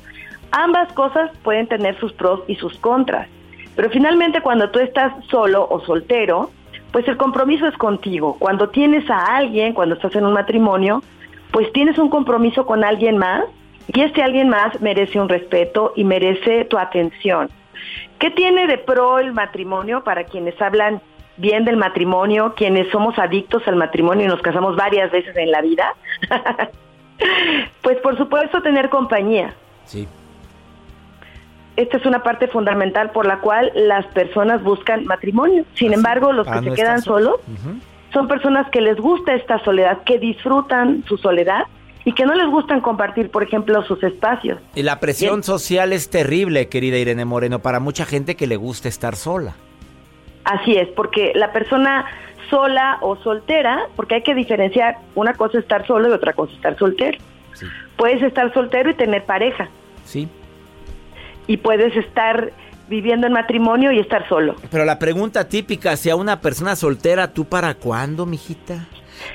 Ambas 0.53 0.93
cosas 0.93 1.31
pueden 1.43 1.67
tener 1.67 1.99
sus 1.99 2.13
pros 2.13 2.41
y 2.47 2.55
sus 2.57 2.79
contras, 2.79 3.27
pero 3.75 3.91
finalmente 3.91 4.43
cuando 4.43 4.71
tú 4.71 4.79
estás 4.79 5.13
solo 5.29 5.67
o 5.69 5.81
soltero, 5.81 6.51
pues 6.93 7.09
el 7.09 7.17
compromiso 7.17 7.67
es 7.67 7.77
contigo. 7.79 8.37
Cuando 8.39 8.69
tienes 8.69 9.09
a 9.11 9.37
alguien, 9.37 9.73
cuando 9.73 9.97
estás 9.97 10.15
en 10.15 10.25
un 10.25 10.35
matrimonio, 10.35 11.03
pues 11.51 11.73
tienes 11.73 11.99
un 11.99 12.11
compromiso 12.11 12.65
con 12.65 12.85
alguien 12.85 13.17
más 13.19 13.43
y 13.89 14.01
este 14.01 14.23
alguien 14.23 14.49
más 14.49 14.81
merece 14.81 15.21
un 15.21 15.29
respeto 15.29 15.93
y 15.97 16.05
merece 16.05 16.65
tu 16.65 16.79
atención. 16.79 17.49
¿Qué 18.19 18.31
tiene 18.31 18.67
de 18.67 18.79
pro 18.79 19.19
el 19.19 19.33
matrimonio 19.33 20.03
para 20.03 20.25
quienes 20.25 20.61
hablan 20.61 21.01
bien 21.37 21.65
del 21.65 21.77
matrimonio, 21.77 22.55
quienes 22.57 22.91
somos 22.91 23.19
adictos 23.19 23.63
al 23.67 23.77
matrimonio 23.77 24.25
y 24.25 24.29
nos 24.29 24.41
casamos 24.41 24.77
varias 24.77 25.11
veces 25.13 25.37
en 25.37 25.51
la 25.51 25.61
vida, 25.61 25.95
pues 27.83 27.99
por 27.99 28.17
supuesto 28.17 28.63
tener 28.63 28.89
compañía. 28.89 29.55
Sí. 29.85 30.09
Esta 31.77 31.99
es 31.99 32.07
una 32.07 32.23
parte 32.23 32.49
fundamental 32.49 33.11
por 33.11 33.27
la 33.27 33.41
cual 33.41 33.71
las 33.75 34.07
personas 34.07 34.63
buscan 34.63 35.05
matrimonio. 35.05 35.65
Sin 35.75 35.93
embargo, 35.93 36.33
los 36.33 36.47
que 36.49 36.63
se 36.63 36.73
quedan 36.73 37.03
solos 37.03 37.37
son 38.15 38.29
personas 38.29 38.71
que 38.71 38.81
les 38.81 38.97
gusta 38.97 39.35
esta 39.35 39.63
soledad, 39.63 40.03
que 40.05 40.19
disfrutan 40.19 41.05
su 41.07 41.19
soledad 41.19 41.65
y 42.07 42.13
que 42.13 42.25
no 42.25 42.35
les 42.35 42.47
gustan 42.47 42.81
compartir, 42.81 43.33
por 43.33 43.43
ejemplo, 43.43 43.83
sus 43.83 44.01
espacios. 44.05 44.61
Y 44.77 44.85
la 44.85 45.01
presión 45.01 45.43
social 45.43 45.93
es 45.93 46.09
terrible, 46.09 46.69
querida 46.69 46.99
Irene 46.99 47.25
Moreno, 47.25 47.59
para 47.59 47.81
mucha 47.81 48.07
gente 48.07 48.37
que 48.37 48.47
le 48.47 48.55
gusta 48.55 48.89
estar 48.89 49.17
sola. 49.17 49.57
Así 50.45 50.77
es, 50.77 50.87
porque 50.91 51.33
la 51.35 51.53
persona 51.53 52.07
sola 52.49 52.99
o 53.01 53.17
soltera, 53.17 53.89
porque 53.97 54.15
hay 54.15 54.23
que 54.23 54.37
diferenciar, 54.37 54.99
una 55.17 55.35
cosa 55.35 55.59
es 55.59 55.65
estar 55.65 55.85
solo 55.85 56.09
y 56.09 56.13
otra 56.13 56.33
cosa 56.33 56.53
es 56.53 56.59
estar 56.59 56.79
soltero. 56.79 57.19
Puedes 57.97 58.23
estar 58.23 58.55
soltero 58.55 58.91
y 58.91 58.95
tener 58.95 59.25
pareja. 59.25 59.69
Sí. 60.05 60.29
Y 61.49 61.57
puedes 61.57 61.97
estar 61.97 62.53
viviendo 62.89 63.27
en 63.27 63.33
matrimonio 63.33 63.91
y 63.91 63.99
estar 63.99 64.29
solo. 64.29 64.55
Pero 64.71 64.85
la 64.85 65.01
pregunta 65.01 65.49
típica, 65.49 65.97
si 65.97 66.09
a 66.09 66.15
una 66.15 66.41
persona 66.41 66.77
soltera, 66.77 67.33
¿tú 67.33 67.47
para 67.47 67.75
cuándo, 67.75 68.27
mijita? 68.27 68.87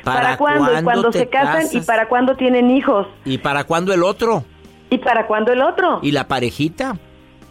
¿Para, 0.04 0.38
cuándo? 0.38 0.72
cuando 0.84 1.12
se 1.12 1.30
casan 1.30 1.66
y 1.72 1.82
para 1.82 2.08
cuándo 2.08 2.36
tienen 2.36 2.72
hijos. 2.72 3.08
¿Y 3.26 3.38
para 3.38 3.64
cuándo 3.64 3.94
el 3.94 4.04
otro? 4.04 4.44
¿Y 4.90 4.98
para 4.98 5.28
cuándo 5.28 5.52
el 5.52 5.62
otro? 5.62 6.00
¿Y 6.02 6.12
la 6.12 6.28
parejita? 6.28 6.96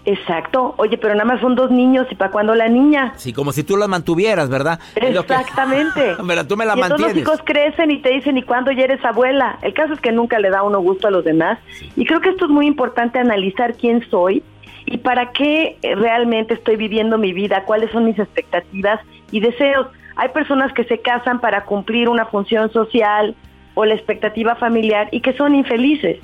Exacto. 0.04 0.74
Oye, 0.78 0.96
pero 0.96 1.14
nada 1.14 1.26
más 1.26 1.40
son 1.40 1.54
dos 1.54 1.70
niños 1.70 2.06
y 2.10 2.14
para 2.14 2.30
cuándo 2.30 2.54
la 2.54 2.68
niña. 2.68 3.12
Sí, 3.16 3.32
como 3.32 3.52
si 3.52 3.64
tú 3.64 3.76
la 3.76 3.86
mantuvieras, 3.86 4.48
¿verdad? 4.48 4.80
Exactamente. 4.96 6.16
pero 6.26 6.46
tú 6.46 6.56
me 6.56 6.64
la 6.64 6.76
y 6.76 6.80
mantienes. 6.80 7.16
los 7.16 7.22
hijos 7.22 7.40
crecen 7.44 7.90
y 7.90 7.98
te 8.00 8.10
dicen, 8.10 8.38
¿y 8.38 8.42
cuándo 8.42 8.72
ya 8.72 8.84
eres 8.84 9.04
abuela? 9.04 9.58
El 9.62 9.74
caso 9.74 9.92
es 9.92 10.00
que 10.00 10.12
nunca 10.12 10.38
le 10.38 10.50
da 10.50 10.62
uno 10.62 10.80
gusto 10.80 11.08
a 11.08 11.10
los 11.10 11.24
demás. 11.24 11.58
Y 11.96 12.06
creo 12.06 12.20
que 12.20 12.30
esto 12.30 12.46
es 12.46 12.50
muy 12.50 12.66
importante 12.66 13.18
analizar 13.18 13.74
quién 13.74 14.04
soy 14.10 14.42
y 14.86 14.98
para 14.98 15.32
qué 15.32 15.76
eh, 15.82 15.94
realmente 15.94 16.54
estoy 16.54 16.76
viviendo 16.76 17.18
mi 17.18 17.32
vida, 17.32 17.64
cuáles 17.64 17.90
son 17.90 18.04
mis 18.04 18.18
expectativas 18.18 19.00
y 19.30 19.40
deseos. 19.40 19.86
Hay 20.20 20.28
personas 20.28 20.72
que 20.74 20.84
se 20.84 20.98
casan 20.98 21.40
para 21.40 21.64
cumplir 21.64 22.08
una 22.08 22.26
función 22.26 22.70
social 22.72 23.34
o 23.74 23.84
la 23.84 23.94
expectativa 23.94 24.54
familiar 24.54 25.08
y 25.12 25.20
que 25.20 25.32
son 25.32 25.54
infelices 25.54 26.20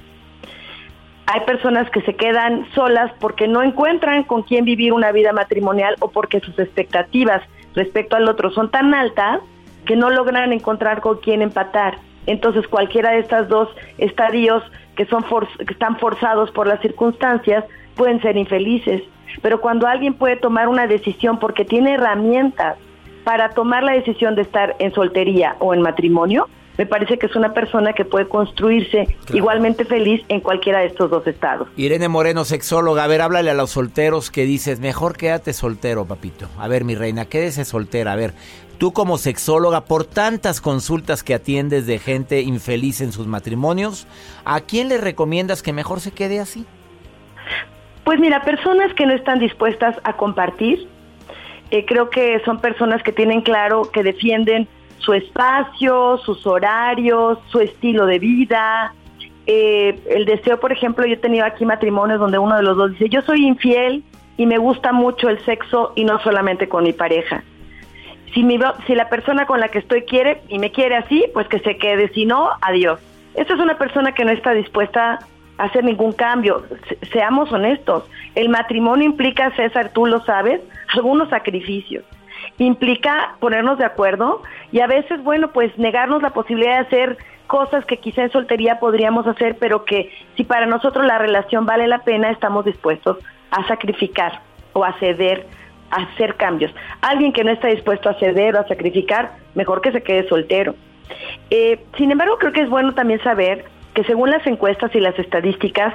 hay 1.26 1.40
personas 1.40 1.90
que 1.90 2.02
se 2.02 2.14
quedan 2.14 2.66
solas 2.72 3.12
porque 3.18 3.48
no 3.48 3.62
encuentran 3.62 4.22
con 4.22 4.42
quién 4.42 4.64
vivir 4.64 4.92
una 4.92 5.10
vida 5.10 5.32
matrimonial 5.32 5.96
o 6.00 6.08
porque 6.08 6.40
sus 6.40 6.56
expectativas 6.58 7.42
respecto 7.74 8.16
al 8.16 8.28
otro 8.28 8.50
son 8.52 8.70
tan 8.70 8.94
altas 8.94 9.40
que 9.84 9.96
no 9.96 10.10
logran 10.10 10.52
encontrar 10.52 11.00
con 11.00 11.18
quién 11.18 11.42
empatar. 11.42 11.98
Entonces 12.26 12.66
cualquiera 12.68 13.10
de 13.10 13.18
estos 13.18 13.48
dos 13.48 13.68
estadios 13.98 14.62
que, 14.96 15.04
son 15.06 15.24
que 15.24 15.72
están 15.72 15.98
forzados 15.98 16.52
por 16.52 16.68
las 16.68 16.80
circunstancias 16.80 17.64
pueden 17.96 18.20
ser 18.22 18.36
infelices. 18.36 19.02
Pero 19.42 19.60
cuando 19.60 19.88
alguien 19.88 20.14
puede 20.14 20.36
tomar 20.36 20.68
una 20.68 20.86
decisión 20.86 21.40
porque 21.40 21.64
tiene 21.64 21.94
herramientas 21.94 22.78
para 23.26 23.50
tomar 23.50 23.82
la 23.82 23.94
decisión 23.94 24.36
de 24.36 24.42
estar 24.42 24.76
en 24.78 24.94
soltería 24.94 25.56
o 25.58 25.74
en 25.74 25.82
matrimonio, 25.82 26.48
me 26.78 26.86
parece 26.86 27.18
que 27.18 27.26
es 27.26 27.34
una 27.34 27.54
persona 27.54 27.92
que 27.92 28.04
puede 28.04 28.28
construirse 28.28 29.16
igualmente 29.34 29.84
feliz 29.84 30.22
en 30.28 30.40
cualquiera 30.40 30.78
de 30.78 30.86
estos 30.86 31.10
dos 31.10 31.26
estados. 31.26 31.66
Irene 31.76 32.06
Moreno, 32.06 32.44
sexóloga, 32.44 33.02
a 33.02 33.08
ver, 33.08 33.22
háblale 33.22 33.50
a 33.50 33.54
los 33.54 33.70
solteros 33.70 34.30
que 34.30 34.44
dices, 34.44 34.78
mejor 34.78 35.16
quédate 35.16 35.54
soltero, 35.54 36.04
papito. 36.04 36.46
A 36.56 36.68
ver, 36.68 36.84
mi 36.84 36.94
reina, 36.94 37.24
quédese 37.24 37.64
soltera. 37.64 38.12
A 38.12 38.16
ver, 38.16 38.32
tú 38.78 38.92
como 38.92 39.18
sexóloga, 39.18 39.86
por 39.86 40.04
tantas 40.04 40.60
consultas 40.60 41.24
que 41.24 41.34
atiendes 41.34 41.84
de 41.88 41.98
gente 41.98 42.42
infeliz 42.42 43.00
en 43.00 43.10
sus 43.10 43.26
matrimonios, 43.26 44.06
¿a 44.44 44.60
quién 44.60 44.88
le 44.88 44.98
recomiendas 44.98 45.64
que 45.64 45.72
mejor 45.72 45.98
se 45.98 46.12
quede 46.12 46.38
así? 46.38 46.64
Pues 48.04 48.20
mira, 48.20 48.44
personas 48.44 48.94
que 48.94 49.04
no 49.04 49.14
están 49.14 49.40
dispuestas 49.40 49.96
a 50.04 50.12
compartir, 50.12 50.86
eh, 51.76 51.84
creo 51.86 52.08
que 52.10 52.40
son 52.44 52.60
personas 52.60 53.02
que 53.02 53.12
tienen 53.12 53.42
claro 53.42 53.90
que 53.92 54.02
defienden 54.02 54.68
su 54.98 55.12
espacio, 55.12 56.18
sus 56.24 56.46
horarios, 56.46 57.38
su 57.48 57.60
estilo 57.60 58.06
de 58.06 58.18
vida. 58.18 58.94
Eh, 59.46 59.98
el 60.10 60.24
deseo, 60.24 60.58
por 60.58 60.72
ejemplo, 60.72 61.06
yo 61.06 61.14
he 61.14 61.18
tenido 61.18 61.44
aquí 61.44 61.64
matrimonios 61.64 62.18
donde 62.18 62.38
uno 62.38 62.56
de 62.56 62.62
los 62.62 62.76
dos 62.76 62.92
dice, 62.92 63.08
yo 63.08 63.20
soy 63.22 63.46
infiel 63.46 64.04
y 64.36 64.46
me 64.46 64.58
gusta 64.58 64.92
mucho 64.92 65.28
el 65.28 65.38
sexo 65.44 65.92
y 65.96 66.04
no 66.04 66.18
solamente 66.20 66.68
con 66.68 66.84
mi 66.84 66.92
pareja. 66.92 67.44
Si, 68.32 68.42
mi, 68.42 68.58
si 68.86 68.94
la 68.94 69.08
persona 69.08 69.46
con 69.46 69.60
la 69.60 69.68
que 69.68 69.78
estoy 69.78 70.02
quiere 70.02 70.42
y 70.48 70.58
me 70.58 70.72
quiere 70.72 70.96
así, 70.96 71.24
pues 71.32 71.46
que 71.48 71.60
se 71.60 71.76
quede, 71.78 72.08
si 72.14 72.26
no, 72.26 72.50
adiós. 72.60 73.00
Esta 73.34 73.54
es 73.54 73.60
una 73.60 73.76
persona 73.78 74.12
que 74.12 74.24
no 74.24 74.32
está 74.32 74.52
dispuesta 74.52 75.18
hacer 75.58 75.84
ningún 75.84 76.12
cambio. 76.12 76.64
seamos 77.12 77.52
honestos, 77.52 78.04
el 78.34 78.48
matrimonio 78.48 79.06
implica, 79.06 79.50
César, 79.56 79.90
tú 79.92 80.06
lo 80.06 80.24
sabes, 80.24 80.60
algunos 80.94 81.28
sacrificios 81.30 82.04
implica 82.58 83.36
ponernos 83.40 83.78
de 83.78 83.84
acuerdo 83.84 84.42
y 84.72 84.80
a 84.80 84.86
veces, 84.86 85.22
bueno, 85.22 85.52
pues 85.52 85.76
negarnos 85.78 86.22
la 86.22 86.30
posibilidad 86.30 86.80
de 86.80 86.86
hacer 86.86 87.18
cosas 87.46 87.84
que 87.84 87.98
quizá 87.98 88.22
en 88.22 88.32
soltería 88.32 88.78
podríamos 88.80 89.26
hacer, 89.26 89.56
pero 89.58 89.84
que 89.84 90.10
si 90.36 90.44
para 90.44 90.66
nosotros 90.66 91.06
la 91.06 91.18
relación 91.18 91.66
vale 91.66 91.86
la 91.86 92.02
pena, 92.02 92.30
estamos 92.30 92.64
dispuestos 92.64 93.18
a 93.50 93.66
sacrificar 93.68 94.40
o 94.72 94.84
a 94.84 94.92
ceder, 94.98 95.46
a 95.90 96.02
hacer 96.02 96.36
cambios. 96.36 96.74
Alguien 97.02 97.32
que 97.32 97.44
no 97.44 97.52
está 97.52 97.68
dispuesto 97.68 98.08
a 98.08 98.18
ceder 98.18 98.56
o 98.56 98.60
a 98.60 98.68
sacrificar, 98.68 99.32
mejor 99.54 99.80
que 99.80 99.92
se 99.92 100.02
quede 100.02 100.28
soltero. 100.28 100.74
Eh, 101.50 101.84
sin 101.96 102.10
embargo, 102.10 102.36
creo 102.38 102.52
que 102.52 102.62
es 102.62 102.68
bueno 102.68 102.94
también 102.94 103.22
saber 103.22 103.64
que 103.96 104.04
según 104.04 104.30
las 104.30 104.46
encuestas 104.46 104.94
y 104.94 105.00
las 105.00 105.18
estadísticas, 105.18 105.92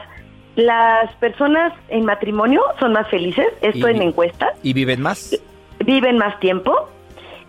las 0.56 1.16
personas 1.16 1.72
en 1.88 2.04
matrimonio 2.04 2.62
son 2.80 2.92
más 2.92 3.08
felices, 3.08 3.48
esto 3.62 3.88
en 3.88 4.02
encuestas. 4.02 4.50
¿Y 4.62 4.74
viven 4.74 5.02
más? 5.02 5.40
viven 5.86 6.18
más 6.18 6.40
tiempo 6.40 6.90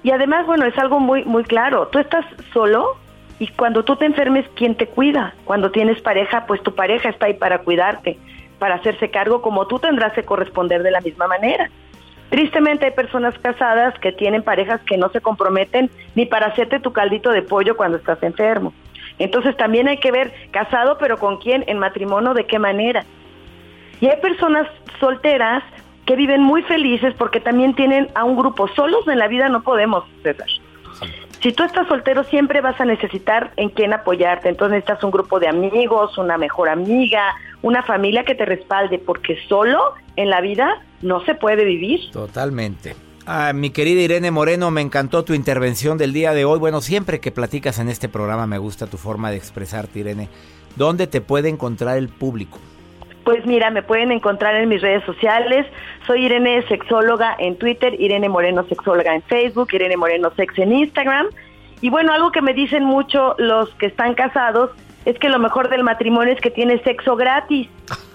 y 0.03 0.11
además, 0.11 0.47
bueno, 0.47 0.67
es 0.67 0.77
algo 0.79 1.01
muy, 1.01 1.25
muy 1.25 1.45
claro. 1.45 1.89
Tú 1.89 1.99
estás 1.99 2.25
solo 2.53 2.97
y 3.39 3.49
cuando 3.49 3.85
tú 3.85 3.97
te 3.97 4.05
enfermes, 4.05 4.47
¿quién 4.57 4.75
te 4.75 4.87
cuida? 4.87 5.35
Cuando 5.45 5.71
tienes 5.71 6.01
pareja, 6.01 6.47
pues 6.47 6.63
tu 6.63 6.75
pareja 6.75 7.09
está 7.09 7.27
ahí 7.27 7.35
para 7.35 7.59
cuidarte, 7.59 8.19
para 8.59 8.77
hacerse 8.77 9.11
cargo 9.11 9.43
como 9.43 9.67
tú 9.67 9.79
tendrás 9.79 10.13
que 10.13 10.25
corresponder 10.25 10.83
de 10.83 10.91
la 10.91 11.01
misma 11.01 11.29
manera. 11.29 11.71
Tristemente 12.31 12.87
hay 12.87 12.93
personas 12.93 13.39
casadas 13.39 13.97
que 14.01 14.11
tienen 14.11 14.43
parejas 14.43 14.81
que 14.87 14.97
no 14.97 15.11
se 15.11 15.21
comprometen 15.21 15.91
ni 16.15 16.27
para 16.27 16.47
hacerte 16.47 16.81
tu 16.81 16.93
caldito 16.93 17.31
de 17.31 17.43
pollo 17.43 17.77
cuando 17.77 17.99
estás 17.99 18.23
enfermo. 18.23 18.73
Entonces 19.19 19.57
también 19.57 19.89
hay 19.89 19.99
que 19.99 20.11
ver 20.11 20.33
casado, 20.51 20.99
pero 20.99 21.19
con 21.19 21.39
quién, 21.39 21.65
en 21.67 21.79
matrimonio, 21.79 22.35
de 22.35 22.47
qué 22.47 22.59
manera. 22.59 23.05
Y 24.01 24.07
hay 24.09 24.21
personas 24.21 24.67
solteras 24.99 25.63
que 26.07 26.17
viven 26.17 26.43
muy 26.43 26.63
felices 26.63 27.15
porque 27.17 27.41
también 27.41 27.75
tienen 27.75 28.09
a 28.15 28.25
un 28.25 28.37
grupo. 28.37 28.69
Solos 28.69 29.07
en 29.07 29.19
la 29.19 29.29
vida 29.29 29.49
no 29.49 29.63
podemos, 29.63 30.05
César. 30.23 30.49
Si 31.41 31.53
tú 31.53 31.65
estás 31.65 31.89
soltero 31.89 32.23
siempre 32.25 32.61
vas 32.61 32.81
a 32.81 32.85
necesitar 32.85 33.51
en 33.57 33.69
quién 33.69 33.93
apoyarte, 33.93 34.49
entonces 34.49 34.77
necesitas 34.77 35.03
un 35.03 35.11
grupo 35.11 35.41
de 35.41 35.49
amigos, 35.49 36.17
una 36.17 36.39
mejor 36.39 36.69
amiga, 36.69 37.35
una 37.63 37.83
familia 37.83 38.25
que 38.25 38.37
te 38.37 38.45
respalde, 38.45 39.01
porque 39.01 39.37
solo 39.49 39.95
en 40.15 40.31
la 40.31 40.41
vida 40.41 40.83
no 41.01 41.25
se 41.25 41.35
puede 41.35 41.65
vivir. 41.65 42.13
Totalmente. 42.13 42.95
Ah, 43.25 43.53
mi 43.55 43.71
querida 43.71 44.01
Irene 44.01 44.33
Moreno, 44.33 44.73
me 44.73 44.81
encantó 44.81 45.25
tu 45.25 45.33
intervención 45.33 45.97
del 45.97 46.13
día 46.13 46.33
de 46.33 46.45
hoy. 46.45 46.59
Bueno, 46.59 46.81
siempre 46.81 47.21
que 47.21 47.31
platicas 47.31 47.79
en 47.79 47.89
este 47.89 48.09
programa 48.09 48.49
me 48.49 48.59
gusta 48.59 48.89
tu 48.89 48.97
forma 48.97 49.31
de 49.31 49.37
expresarte, 49.37 50.01
Irene. 50.01 50.29
¿Dónde 50.75 51.07
te 51.07 51.21
puede 51.21 51.49
encontrar 51.49 51.99
el 51.99 52.09
público? 52.09 52.59
Pues 53.25 53.47
mira, 53.47 53.71
me 53.71 53.85
pueden 53.85 54.11
encontrar 54.11 54.57
en 54.57 54.69
mis 54.69 54.83
redes 54.83 55.05
sociales. 55.05 55.67
Soy 56.09 56.25
Irene 56.25 56.67
Sexóloga 56.67 57.37
en 57.39 57.57
Twitter, 57.57 57.95
Irene 58.01 58.29
Moreno 58.29 58.67
Sexóloga 58.69 59.15
en 59.15 59.23
Facebook, 59.23 59.69
Irene 59.73 59.97
Moreno 59.97 60.33
Sex 60.35 60.59
en 60.59 60.73
Instagram. 60.73 61.27
Y 61.81 61.91
bueno, 61.91 62.13
algo 62.13 62.33
que 62.33 62.43
me 62.43 62.55
dicen 62.55 62.85
mucho 62.85 63.37
los 63.39 63.69
que 63.77 63.87
están 63.87 64.15
casados 64.15 64.71
es 65.05 65.17
que 65.21 65.29
lo 65.29 65.39
mejor 65.39 65.69
del 65.69 65.85
matrimonio 65.85 66.35
es 66.35 66.41
que 66.41 66.51
tiene 66.51 66.83
sexo 66.83 67.15
gratis. 67.15 67.69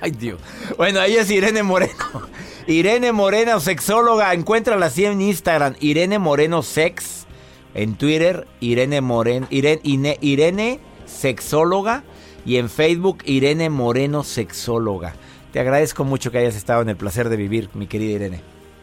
Ay, 0.00 0.10
Dios. 0.10 0.40
Bueno, 0.76 1.00
ahí 1.00 1.16
es 1.16 1.30
Irene 1.30 1.62
Moreno. 1.62 1.94
Irene 2.66 3.12
Moreno, 3.12 3.60
sexóloga. 3.60 4.32
Encuéntrala 4.34 4.86
así 4.86 5.04
en 5.04 5.20
Instagram. 5.20 5.74
Irene 5.80 6.18
Moreno 6.18 6.62
Sex. 6.62 7.26
En 7.74 7.96
Twitter, 7.96 8.46
Irene 8.60 9.00
Moreno. 9.00 9.46
Irene, 9.50 10.18
Irene 10.20 10.80
Sexóloga 11.06 12.04
y 12.46 12.56
en 12.56 12.68
Facebook 12.68 13.18
Irene 13.24 13.70
Moreno 13.70 14.22
Sexóloga. 14.22 15.14
Te 15.52 15.60
agradezco 15.60 16.04
mucho 16.04 16.30
que 16.30 16.38
hayas 16.38 16.56
estado 16.56 16.82
en 16.82 16.88
el 16.88 16.96
placer 16.96 17.28
de 17.28 17.36
vivir, 17.36 17.68
mi 17.74 17.86
querida 17.86 18.12
Irene. 18.12 18.40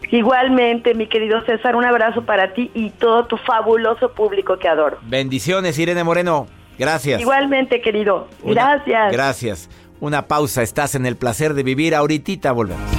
Igualmente, 0.10 0.94
mi 0.94 1.08
querido 1.08 1.42
César, 1.46 1.76
un 1.76 1.86
abrazo 1.86 2.24
para 2.26 2.54
ti 2.54 2.70
y 2.74 2.90
todo 2.90 3.26
tu 3.28 3.38
fabuloso 3.38 4.12
público 4.12 4.58
que 4.58 4.68
adoro. 4.68 4.98
Bendiciones, 5.04 5.78
Irene 5.80 6.04
Moreno. 6.04 6.48
Gracias. 6.78 7.22
Igualmente, 7.22 7.80
querido. 7.82 8.28
Gracias. 8.44 9.12
gracias. 9.12 9.70
Una 10.02 10.28
pausa, 10.28 10.64
estás 10.64 10.96
en 10.96 11.06
el 11.06 11.16
placer 11.16 11.54
de 11.54 11.62
vivir, 11.62 11.94
ahorita 11.94 12.52
volvemos. 12.54 12.90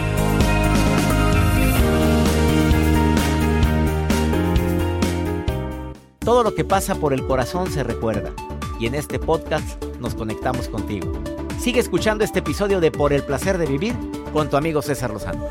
Todo 6.21 6.45
lo 6.45 6.55
que 6.55 6.65
pasa 6.65 6.95
por 6.95 7.13
el 7.13 7.27
corazón 7.27 7.73
se 7.73 7.83
recuerda 7.83 8.31
y 8.79 8.87
en 8.87 8.95
este 8.95 9.19
podcast 9.19 9.83
nos 9.99 10.15
conectamos 10.15 10.69
contigo. 10.69 11.13
Sigue 11.59 11.81
escuchando 11.81 12.23
este 12.23 12.39
episodio 12.39 12.79
de 12.79 12.93
Por 12.93 13.13
el 13.13 13.25
placer 13.25 13.59
de 13.59 13.67
vivir 13.67 13.97
con 14.33 14.49
tu 14.49 14.57
amigo 14.57 14.81
César 14.81 15.11
Lozano. 15.11 15.45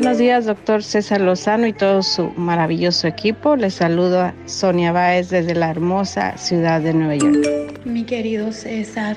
Buenos 0.00 0.18
días, 0.18 0.46
doctor 0.46 0.84
César 0.84 1.20
Lozano 1.20 1.66
y 1.66 1.72
todo 1.72 2.04
su 2.04 2.30
maravilloso 2.36 3.08
equipo. 3.08 3.56
Les 3.56 3.74
saludo 3.74 4.20
a 4.20 4.34
Sonia 4.46 4.92
Báez 4.92 5.28
desde 5.30 5.56
la 5.56 5.70
hermosa 5.70 6.38
ciudad 6.38 6.80
de 6.80 6.94
Nueva 6.94 7.16
York. 7.16 7.80
Mi 7.84 8.04
querido 8.04 8.52
César, 8.52 9.16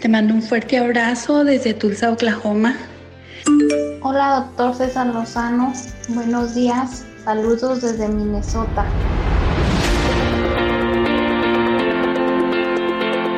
te 0.00 0.08
mando 0.08 0.32
un 0.32 0.40
fuerte 0.40 0.78
abrazo 0.78 1.44
desde 1.44 1.74
Tulsa, 1.74 2.10
Oklahoma. 2.10 2.78
Hola, 4.00 4.46
doctor 4.56 4.74
César 4.74 5.08
Lozano. 5.08 5.74
Buenos 6.08 6.54
días. 6.54 7.04
Saludos 7.22 7.82
desde 7.82 8.08
Minnesota. 8.08 8.86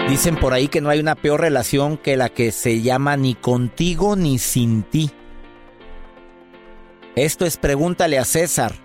Dicen 0.08 0.36
por 0.36 0.52
ahí 0.52 0.68
que 0.68 0.80
no 0.80 0.90
hay 0.90 1.00
una 1.00 1.16
peor 1.16 1.40
relación 1.40 1.96
que 1.96 2.16
la 2.16 2.28
que 2.28 2.52
se 2.52 2.82
llama 2.82 3.16
ni 3.16 3.34
contigo 3.34 4.14
ni 4.14 4.38
sin 4.38 4.84
ti. 4.84 5.10
Esto 7.18 7.46
es 7.46 7.56
Pregúntale 7.56 8.16
a 8.16 8.24
César. 8.24 8.76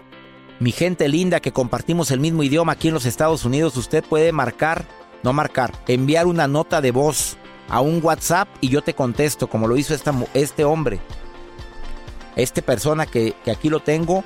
Mi 0.60 0.72
gente 0.72 1.08
linda 1.08 1.40
que 1.40 1.52
compartimos 1.52 2.10
el 2.10 2.20
mismo 2.20 2.42
idioma 2.42 2.72
aquí 2.72 2.88
en 2.88 2.96
los 2.96 3.06
Estados 3.06 3.46
Unidos, 3.46 3.78
usted 3.78 4.04
puede 4.04 4.32
marcar, 4.32 4.88
no 5.22 5.34
marcar, 5.34 5.72
enviar 5.88 6.26
una 6.26 6.48
nota 6.48 6.82
de 6.82 6.90
voz 6.90 7.38
a 7.70 7.80
un 7.80 8.00
WhatsApp 8.04 8.48
y 8.60 8.70
yo 8.70 8.82
te 8.82 8.96
contesto, 8.96 9.46
como 9.48 9.68
lo 9.68 9.78
hizo 9.78 9.94
este 10.34 10.64
hombre. 10.64 11.00
Esta 12.36 12.64
persona 12.64 13.06
que, 13.06 13.36
que 13.46 13.52
aquí 13.52 13.70
lo 13.70 13.82
tengo 13.82 14.24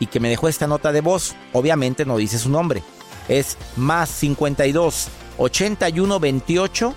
y 0.00 0.06
que 0.06 0.18
me 0.18 0.30
dejó 0.30 0.48
esta 0.48 0.66
nota 0.66 0.90
de 0.90 1.02
voz, 1.02 1.34
obviamente 1.52 2.06
no 2.06 2.16
dice 2.16 2.38
su 2.38 2.48
nombre. 2.48 2.82
Es 3.28 3.58
más 3.76 4.08
52 4.08 5.08
81 5.36 6.20
28 6.20 6.94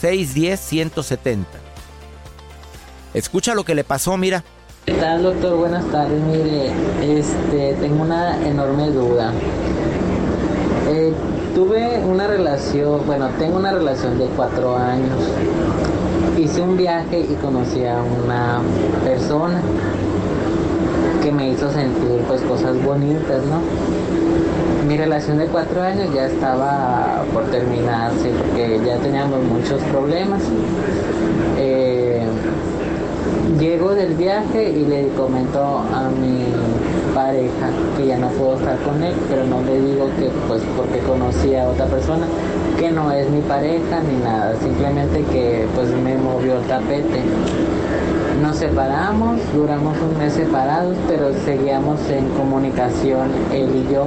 610 0.00 0.60
170. 0.60 1.48
Escucha 3.14 3.56
lo 3.56 3.64
que 3.64 3.74
le 3.74 3.82
pasó, 3.82 4.16
mira. 4.16 4.44
¿Qué 4.86 4.92
tal, 4.92 5.22
doctor? 5.22 5.56
Buenas 5.56 5.86
tardes. 5.86 6.20
Mire, 6.24 6.70
este, 7.00 7.74
tengo 7.80 8.02
una 8.02 8.36
enorme 8.46 8.90
duda. 8.90 9.32
Eh, 10.90 11.10
tuve 11.54 12.02
una 12.04 12.26
relación, 12.26 13.00
bueno, 13.06 13.30
tengo 13.38 13.56
una 13.56 13.72
relación 13.72 14.18
de 14.18 14.26
cuatro 14.36 14.76
años. 14.76 15.16
Hice 16.36 16.60
un 16.60 16.76
viaje 16.76 17.20
y 17.20 17.34
conocí 17.36 17.86
a 17.86 17.96
una 18.02 18.60
persona 19.02 19.62
que 21.22 21.32
me 21.32 21.48
hizo 21.48 21.72
sentir 21.72 22.20
pues 22.28 22.42
cosas 22.42 22.76
bonitas, 22.84 23.42
¿no? 23.46 23.62
Mi 24.86 24.98
relación 24.98 25.38
de 25.38 25.46
cuatro 25.46 25.80
años 25.80 26.12
ya 26.14 26.26
estaba 26.26 27.24
por 27.32 27.44
terminarse 27.44 28.32
porque 28.36 28.82
ya 28.84 28.98
teníamos 28.98 29.42
muchos 29.44 29.80
problemas. 29.84 30.42
Eh, 31.56 32.13
Llego 33.64 33.94
del 33.94 34.12
viaje 34.12 34.72
y 34.72 34.84
le 34.84 35.08
comento 35.16 35.58
a 35.58 36.10
mi 36.10 36.44
pareja 37.14 37.70
que 37.96 38.06
ya 38.08 38.18
no 38.18 38.28
puedo 38.28 38.56
estar 38.58 38.76
con 38.80 39.02
él, 39.02 39.14
pero 39.30 39.46
no 39.46 39.62
le 39.62 39.80
digo 39.80 40.06
que 40.18 40.28
pues 40.46 40.60
porque 40.76 40.98
conocí 40.98 41.54
a 41.54 41.70
otra 41.70 41.86
persona 41.86 42.26
que 42.78 42.90
no 42.90 43.10
es 43.10 43.30
mi 43.30 43.40
pareja 43.40 44.02
ni 44.06 44.22
nada, 44.22 44.54
simplemente 44.62 45.22
que 45.32 45.66
pues 45.74 45.88
me 45.88 46.14
movió 46.18 46.58
el 46.58 46.64
tapete. 46.64 47.22
Nos 48.42 48.56
separamos, 48.56 49.40
duramos 49.54 49.96
un 49.96 50.18
mes 50.18 50.34
separados, 50.34 50.98
pero 51.08 51.32
seguíamos 51.46 51.98
en 52.10 52.28
comunicación 52.36 53.30
él 53.50 53.70
y 53.74 53.94
yo, 53.94 54.04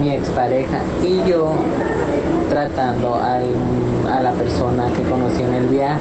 mi 0.00 0.10
expareja 0.10 0.80
y 1.00 1.30
yo 1.30 1.52
tratando 2.50 3.14
a 3.14 4.20
la 4.20 4.32
persona 4.32 4.88
que 4.96 5.02
conocí 5.08 5.44
en 5.44 5.54
el 5.54 5.66
viaje 5.68 6.00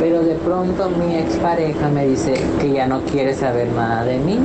pero 0.00 0.22
de 0.22 0.34
pronto 0.36 0.88
mi 0.88 1.14
expareja 1.14 1.90
me 1.90 2.06
dice 2.06 2.32
que 2.58 2.72
ya 2.72 2.86
no 2.86 3.02
quiere 3.02 3.34
saber 3.34 3.68
nada 3.68 4.02
de 4.04 4.18
mí, 4.18 4.38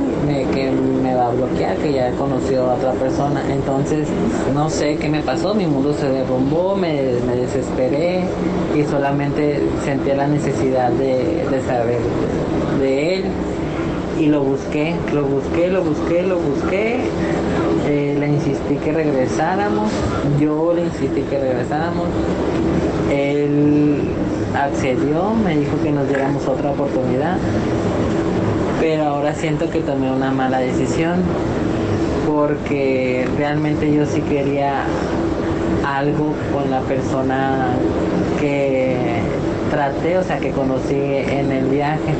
que 0.52 0.70
me 0.70 1.14
va 1.14 1.28
a 1.28 1.30
bloquear, 1.30 1.78
que 1.78 1.94
ya 1.94 2.10
conoció 2.12 2.70
a 2.70 2.74
otra 2.74 2.92
persona. 2.92 3.42
Entonces, 3.50 4.06
no 4.54 4.68
sé 4.68 4.96
qué 4.96 5.08
me 5.08 5.22
pasó, 5.22 5.54
mi 5.54 5.66
mundo 5.66 5.94
se 5.94 6.10
derrumbó, 6.10 6.76
me, 6.76 6.92
desesperé 6.92 8.24
y 8.74 8.84
solamente 8.84 9.62
sentía 9.82 10.16
la 10.16 10.26
necesidad 10.28 10.90
de, 10.90 11.42
saber 11.66 12.00
de, 12.78 13.14
él. 13.14 13.24
Y 14.20 14.26
lo 14.26 14.42
busqué, 14.42 14.94
lo 15.14 15.24
busqué, 15.24 15.68
lo 15.68 15.82
busqué, 15.82 16.22
lo 16.22 16.38
busqué. 16.38 17.00
Eh, 17.88 18.16
le 18.18 18.28
insistí 18.28 18.76
que 18.76 18.92
regresáramos, 18.92 19.90
yo 20.38 20.74
le 20.74 20.82
insistí 20.84 21.22
que 21.22 21.38
regresáramos. 21.38 22.08
Él 23.10 24.00
accedió, 24.54 25.34
me 25.34 25.56
dijo 25.56 25.80
que 25.82 25.90
nos 25.90 26.08
diéramos 26.08 26.46
otra 26.46 26.70
oportunidad, 26.70 27.36
pero 28.80 29.04
ahora 29.04 29.34
siento 29.34 29.70
que 29.70 29.80
tomé 29.80 30.10
una 30.10 30.30
mala 30.30 30.58
decisión 30.58 31.22
porque 32.26 33.26
realmente 33.36 33.92
yo 33.92 34.04
sí 34.06 34.20
quería 34.22 34.84
algo 35.86 36.34
con 36.52 36.70
la 36.70 36.80
persona 36.80 37.76
que 38.40 38.96
traté, 39.70 40.18
o 40.18 40.24
sea, 40.24 40.38
que 40.38 40.50
conocí 40.50 40.94
en 40.94 41.52
el 41.52 41.66
viaje 41.66 42.14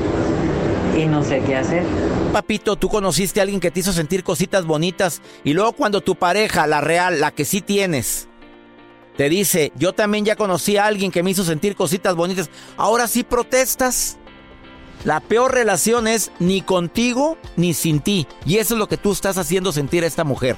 y 0.97 1.07
no 1.07 1.23
sé 1.23 1.43
qué 1.47 1.57
hacer. 1.57 1.85
Papito, 2.33 2.77
tú 2.77 2.89
conociste 2.89 3.41
a 3.41 3.43
alguien 3.43 3.61
que 3.61 3.71
te 3.71 3.81
hizo 3.81 3.93
sentir 3.93 4.23
cositas 4.23 4.65
bonitas 4.65 5.21
y 5.45 5.53
luego 5.53 5.73
cuando 5.73 6.01
tu 6.01 6.17
pareja, 6.17 6.67
la 6.67 6.81
real, 6.81 7.21
la 7.21 7.31
que 7.31 7.45
sí 7.45 7.61
tienes, 7.61 8.29
te 9.16 9.29
dice, 9.31 9.72
yo 9.76 9.94
también 9.94 10.24
ya 10.24 10.37
conocí 10.37 10.76
a 10.76 10.87
alguien 10.87 11.11
que 11.11 11.22
me 11.22 11.31
hizo 11.31 11.44
sentir 11.44 11.74
cositas 11.74 12.14
bonitas, 12.14 12.50
ahora 12.76 13.09
sí 13.09 13.24
protestas. 13.24 14.18
La 15.05 15.20
peor 15.20 15.55
relación 15.55 16.09
es 16.09 16.33
ni 16.38 16.62
contigo 16.62 17.38
ni 17.57 17.74
sin 17.74 18.00
ti. 18.00 18.26
Y 18.44 18.59
eso 18.59 18.74
es 18.74 18.79
lo 18.79 18.88
que 18.88 18.96
tú 18.96 19.12
estás 19.12 19.38
haciendo 19.38 19.72
sentir 19.72 20.05
a 20.05 20.07
esta 20.07 20.24
mujer. 20.24 20.57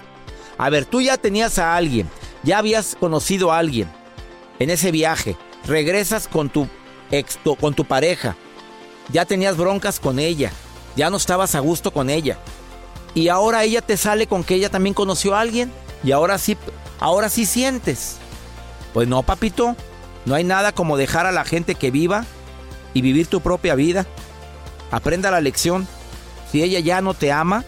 A 0.57 0.71
ver, 0.71 0.85
tú 0.87 1.01
ya 1.01 1.17
tenías 1.17 1.59
a 1.59 1.77
alguien, 1.77 2.09
ya 2.43 2.59
habías 2.59 2.97
conocido 2.99 3.53
a 3.53 3.59
alguien 3.59 3.89
en 4.59 4.71
ese 4.71 4.91
viaje. 4.91 5.37
Regresas 5.67 6.27
con 6.29 6.49
tu 6.49 6.67
ex, 7.11 7.39
con 7.61 7.75
tu 7.75 7.85
pareja. 7.85 8.37
Ya 9.13 9.25
tenías 9.25 9.57
broncas 9.57 10.01
con 10.01 10.19
ella. 10.19 10.51
Ya 10.97 11.11
no 11.11 11.17
estabas 11.17 11.55
a 11.55 11.61
gusto 11.61 11.93
con 11.93 12.11
ella. 12.11 12.39
Y 13.15 13.29
ahora 13.29 13.63
ella 13.65 13.83
te 13.83 13.97
sale 13.97 14.27
con 14.27 14.43
que 14.43 14.55
ella 14.55 14.71
también 14.71 14.95
conoció 14.95 15.35
a 15.35 15.41
alguien. 15.41 15.71
Y 16.03 16.13
ahora 16.13 16.39
sí, 16.39 16.57
ahora 16.99 17.29
sí 17.29 17.47
sientes. 17.47 18.19
Pues 18.99 19.07
no, 19.07 19.23
papito. 19.23 19.77
No 20.25 20.35
hay 20.35 20.43
nada 20.43 20.73
como 20.73 20.97
dejar 20.97 21.25
a 21.25 21.31
la 21.31 21.45
gente 21.45 21.77
que 21.77 21.93
viva 21.93 22.25
y 22.95 23.01
vivir 23.01 23.29
tu 23.29 23.41
propia 23.41 23.77
vida. 23.77 24.07
Aprenda 24.91 25.31
la 25.31 25.41
lección. 25.41 25.87
Si 26.51 26.65
ella 26.65 26.81
ya 26.81 27.01
no 27.01 27.15
te 27.15 27.31
ama, 27.31 27.65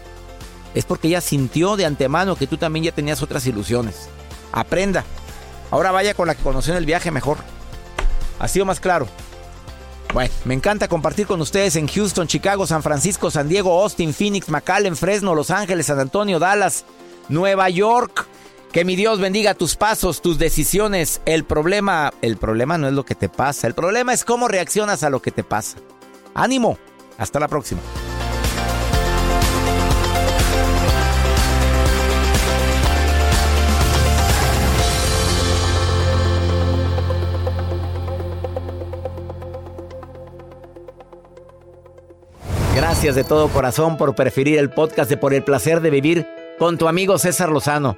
es 0.73 0.83
porque 0.83 1.07
ella 1.07 1.21
sintió 1.21 1.77
de 1.77 1.85
antemano 1.85 2.35
que 2.35 2.47
tú 2.47 2.57
también 2.57 2.83
ya 2.83 2.91
tenías 2.91 3.21
otras 3.21 3.47
ilusiones. 3.47 4.09
Aprenda. 4.51 5.05
Ahora 5.69 5.93
vaya 5.93 6.15
con 6.15 6.27
la 6.27 6.35
que 6.35 6.43
conoció 6.43 6.73
en 6.73 6.79
el 6.79 6.85
viaje 6.85 7.11
mejor. 7.11 7.37
Ha 8.37 8.49
sido 8.49 8.65
más 8.65 8.81
claro. 8.81 9.07
Bueno, 10.13 10.33
me 10.43 10.53
encanta 10.53 10.89
compartir 10.89 11.27
con 11.27 11.39
ustedes 11.39 11.77
en 11.77 11.87
Houston, 11.87 12.27
Chicago, 12.27 12.67
San 12.67 12.83
Francisco, 12.83 13.31
San 13.31 13.47
Diego, 13.47 13.81
Austin, 13.81 14.13
Phoenix, 14.13 14.49
McAllen, 14.49 14.97
Fresno, 14.97 15.33
Los 15.33 15.49
Ángeles, 15.49 15.85
San 15.85 16.01
Antonio, 16.01 16.39
Dallas, 16.39 16.83
Nueva 17.29 17.69
York. 17.69 18.27
Que 18.71 18.85
mi 18.85 18.95
Dios 18.95 19.19
bendiga 19.19 19.53
tus 19.53 19.75
pasos, 19.75 20.21
tus 20.21 20.39
decisiones. 20.39 21.21
El 21.25 21.43
problema, 21.43 22.13
el 22.21 22.37
problema 22.37 22.77
no 22.77 22.87
es 22.87 22.93
lo 22.93 23.03
que 23.03 23.15
te 23.15 23.27
pasa, 23.27 23.67
el 23.67 23.73
problema 23.73 24.13
es 24.13 24.23
cómo 24.23 24.47
reaccionas 24.47 25.03
a 25.03 25.09
lo 25.09 25.21
que 25.21 25.31
te 25.31 25.43
pasa. 25.43 25.77
Ánimo, 26.33 26.77
hasta 27.17 27.41
la 27.41 27.49
próxima. 27.49 27.81
Gracias 42.73 43.15
de 43.15 43.25
todo 43.25 43.49
corazón 43.49 43.97
por 43.97 44.15
preferir 44.15 44.57
el 44.57 44.69
podcast 44.69 45.09
de 45.09 45.17
Por 45.17 45.33
el 45.33 45.43
placer 45.43 45.81
de 45.81 45.89
vivir 45.89 46.25
con 46.57 46.77
tu 46.77 46.87
amigo 46.87 47.17
César 47.17 47.49
Lozano. 47.49 47.97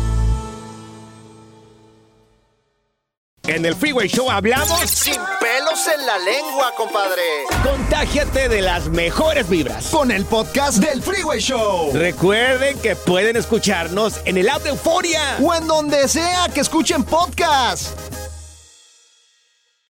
En 3.55 3.65
el 3.65 3.75
Freeway 3.75 4.07
Show 4.07 4.31
hablamos 4.31 4.79
sin 4.89 5.15
pelos 5.39 5.87
en 5.93 6.05
la 6.05 6.17
lengua, 6.19 6.73
compadre. 6.77 7.21
Contágiate 7.63 8.47
de 8.47 8.61
las 8.61 8.87
mejores 8.87 9.49
vibras 9.49 9.87
con 9.87 10.11
el 10.11 10.25
podcast 10.25 10.77
del 10.77 11.01
Freeway 11.01 11.39
Show. 11.39 11.91
Recuerden 11.93 12.79
que 12.79 12.95
pueden 12.95 13.35
escucharnos 13.35 14.21
en 14.25 14.37
el 14.37 14.49
app 14.49 14.63
de 14.63 14.69
Euforia 14.69 15.37
o 15.41 15.53
en 15.53 15.67
donde 15.67 16.07
sea 16.07 16.47
que 16.53 16.61
escuchen 16.61 17.03
podcast 17.03 17.97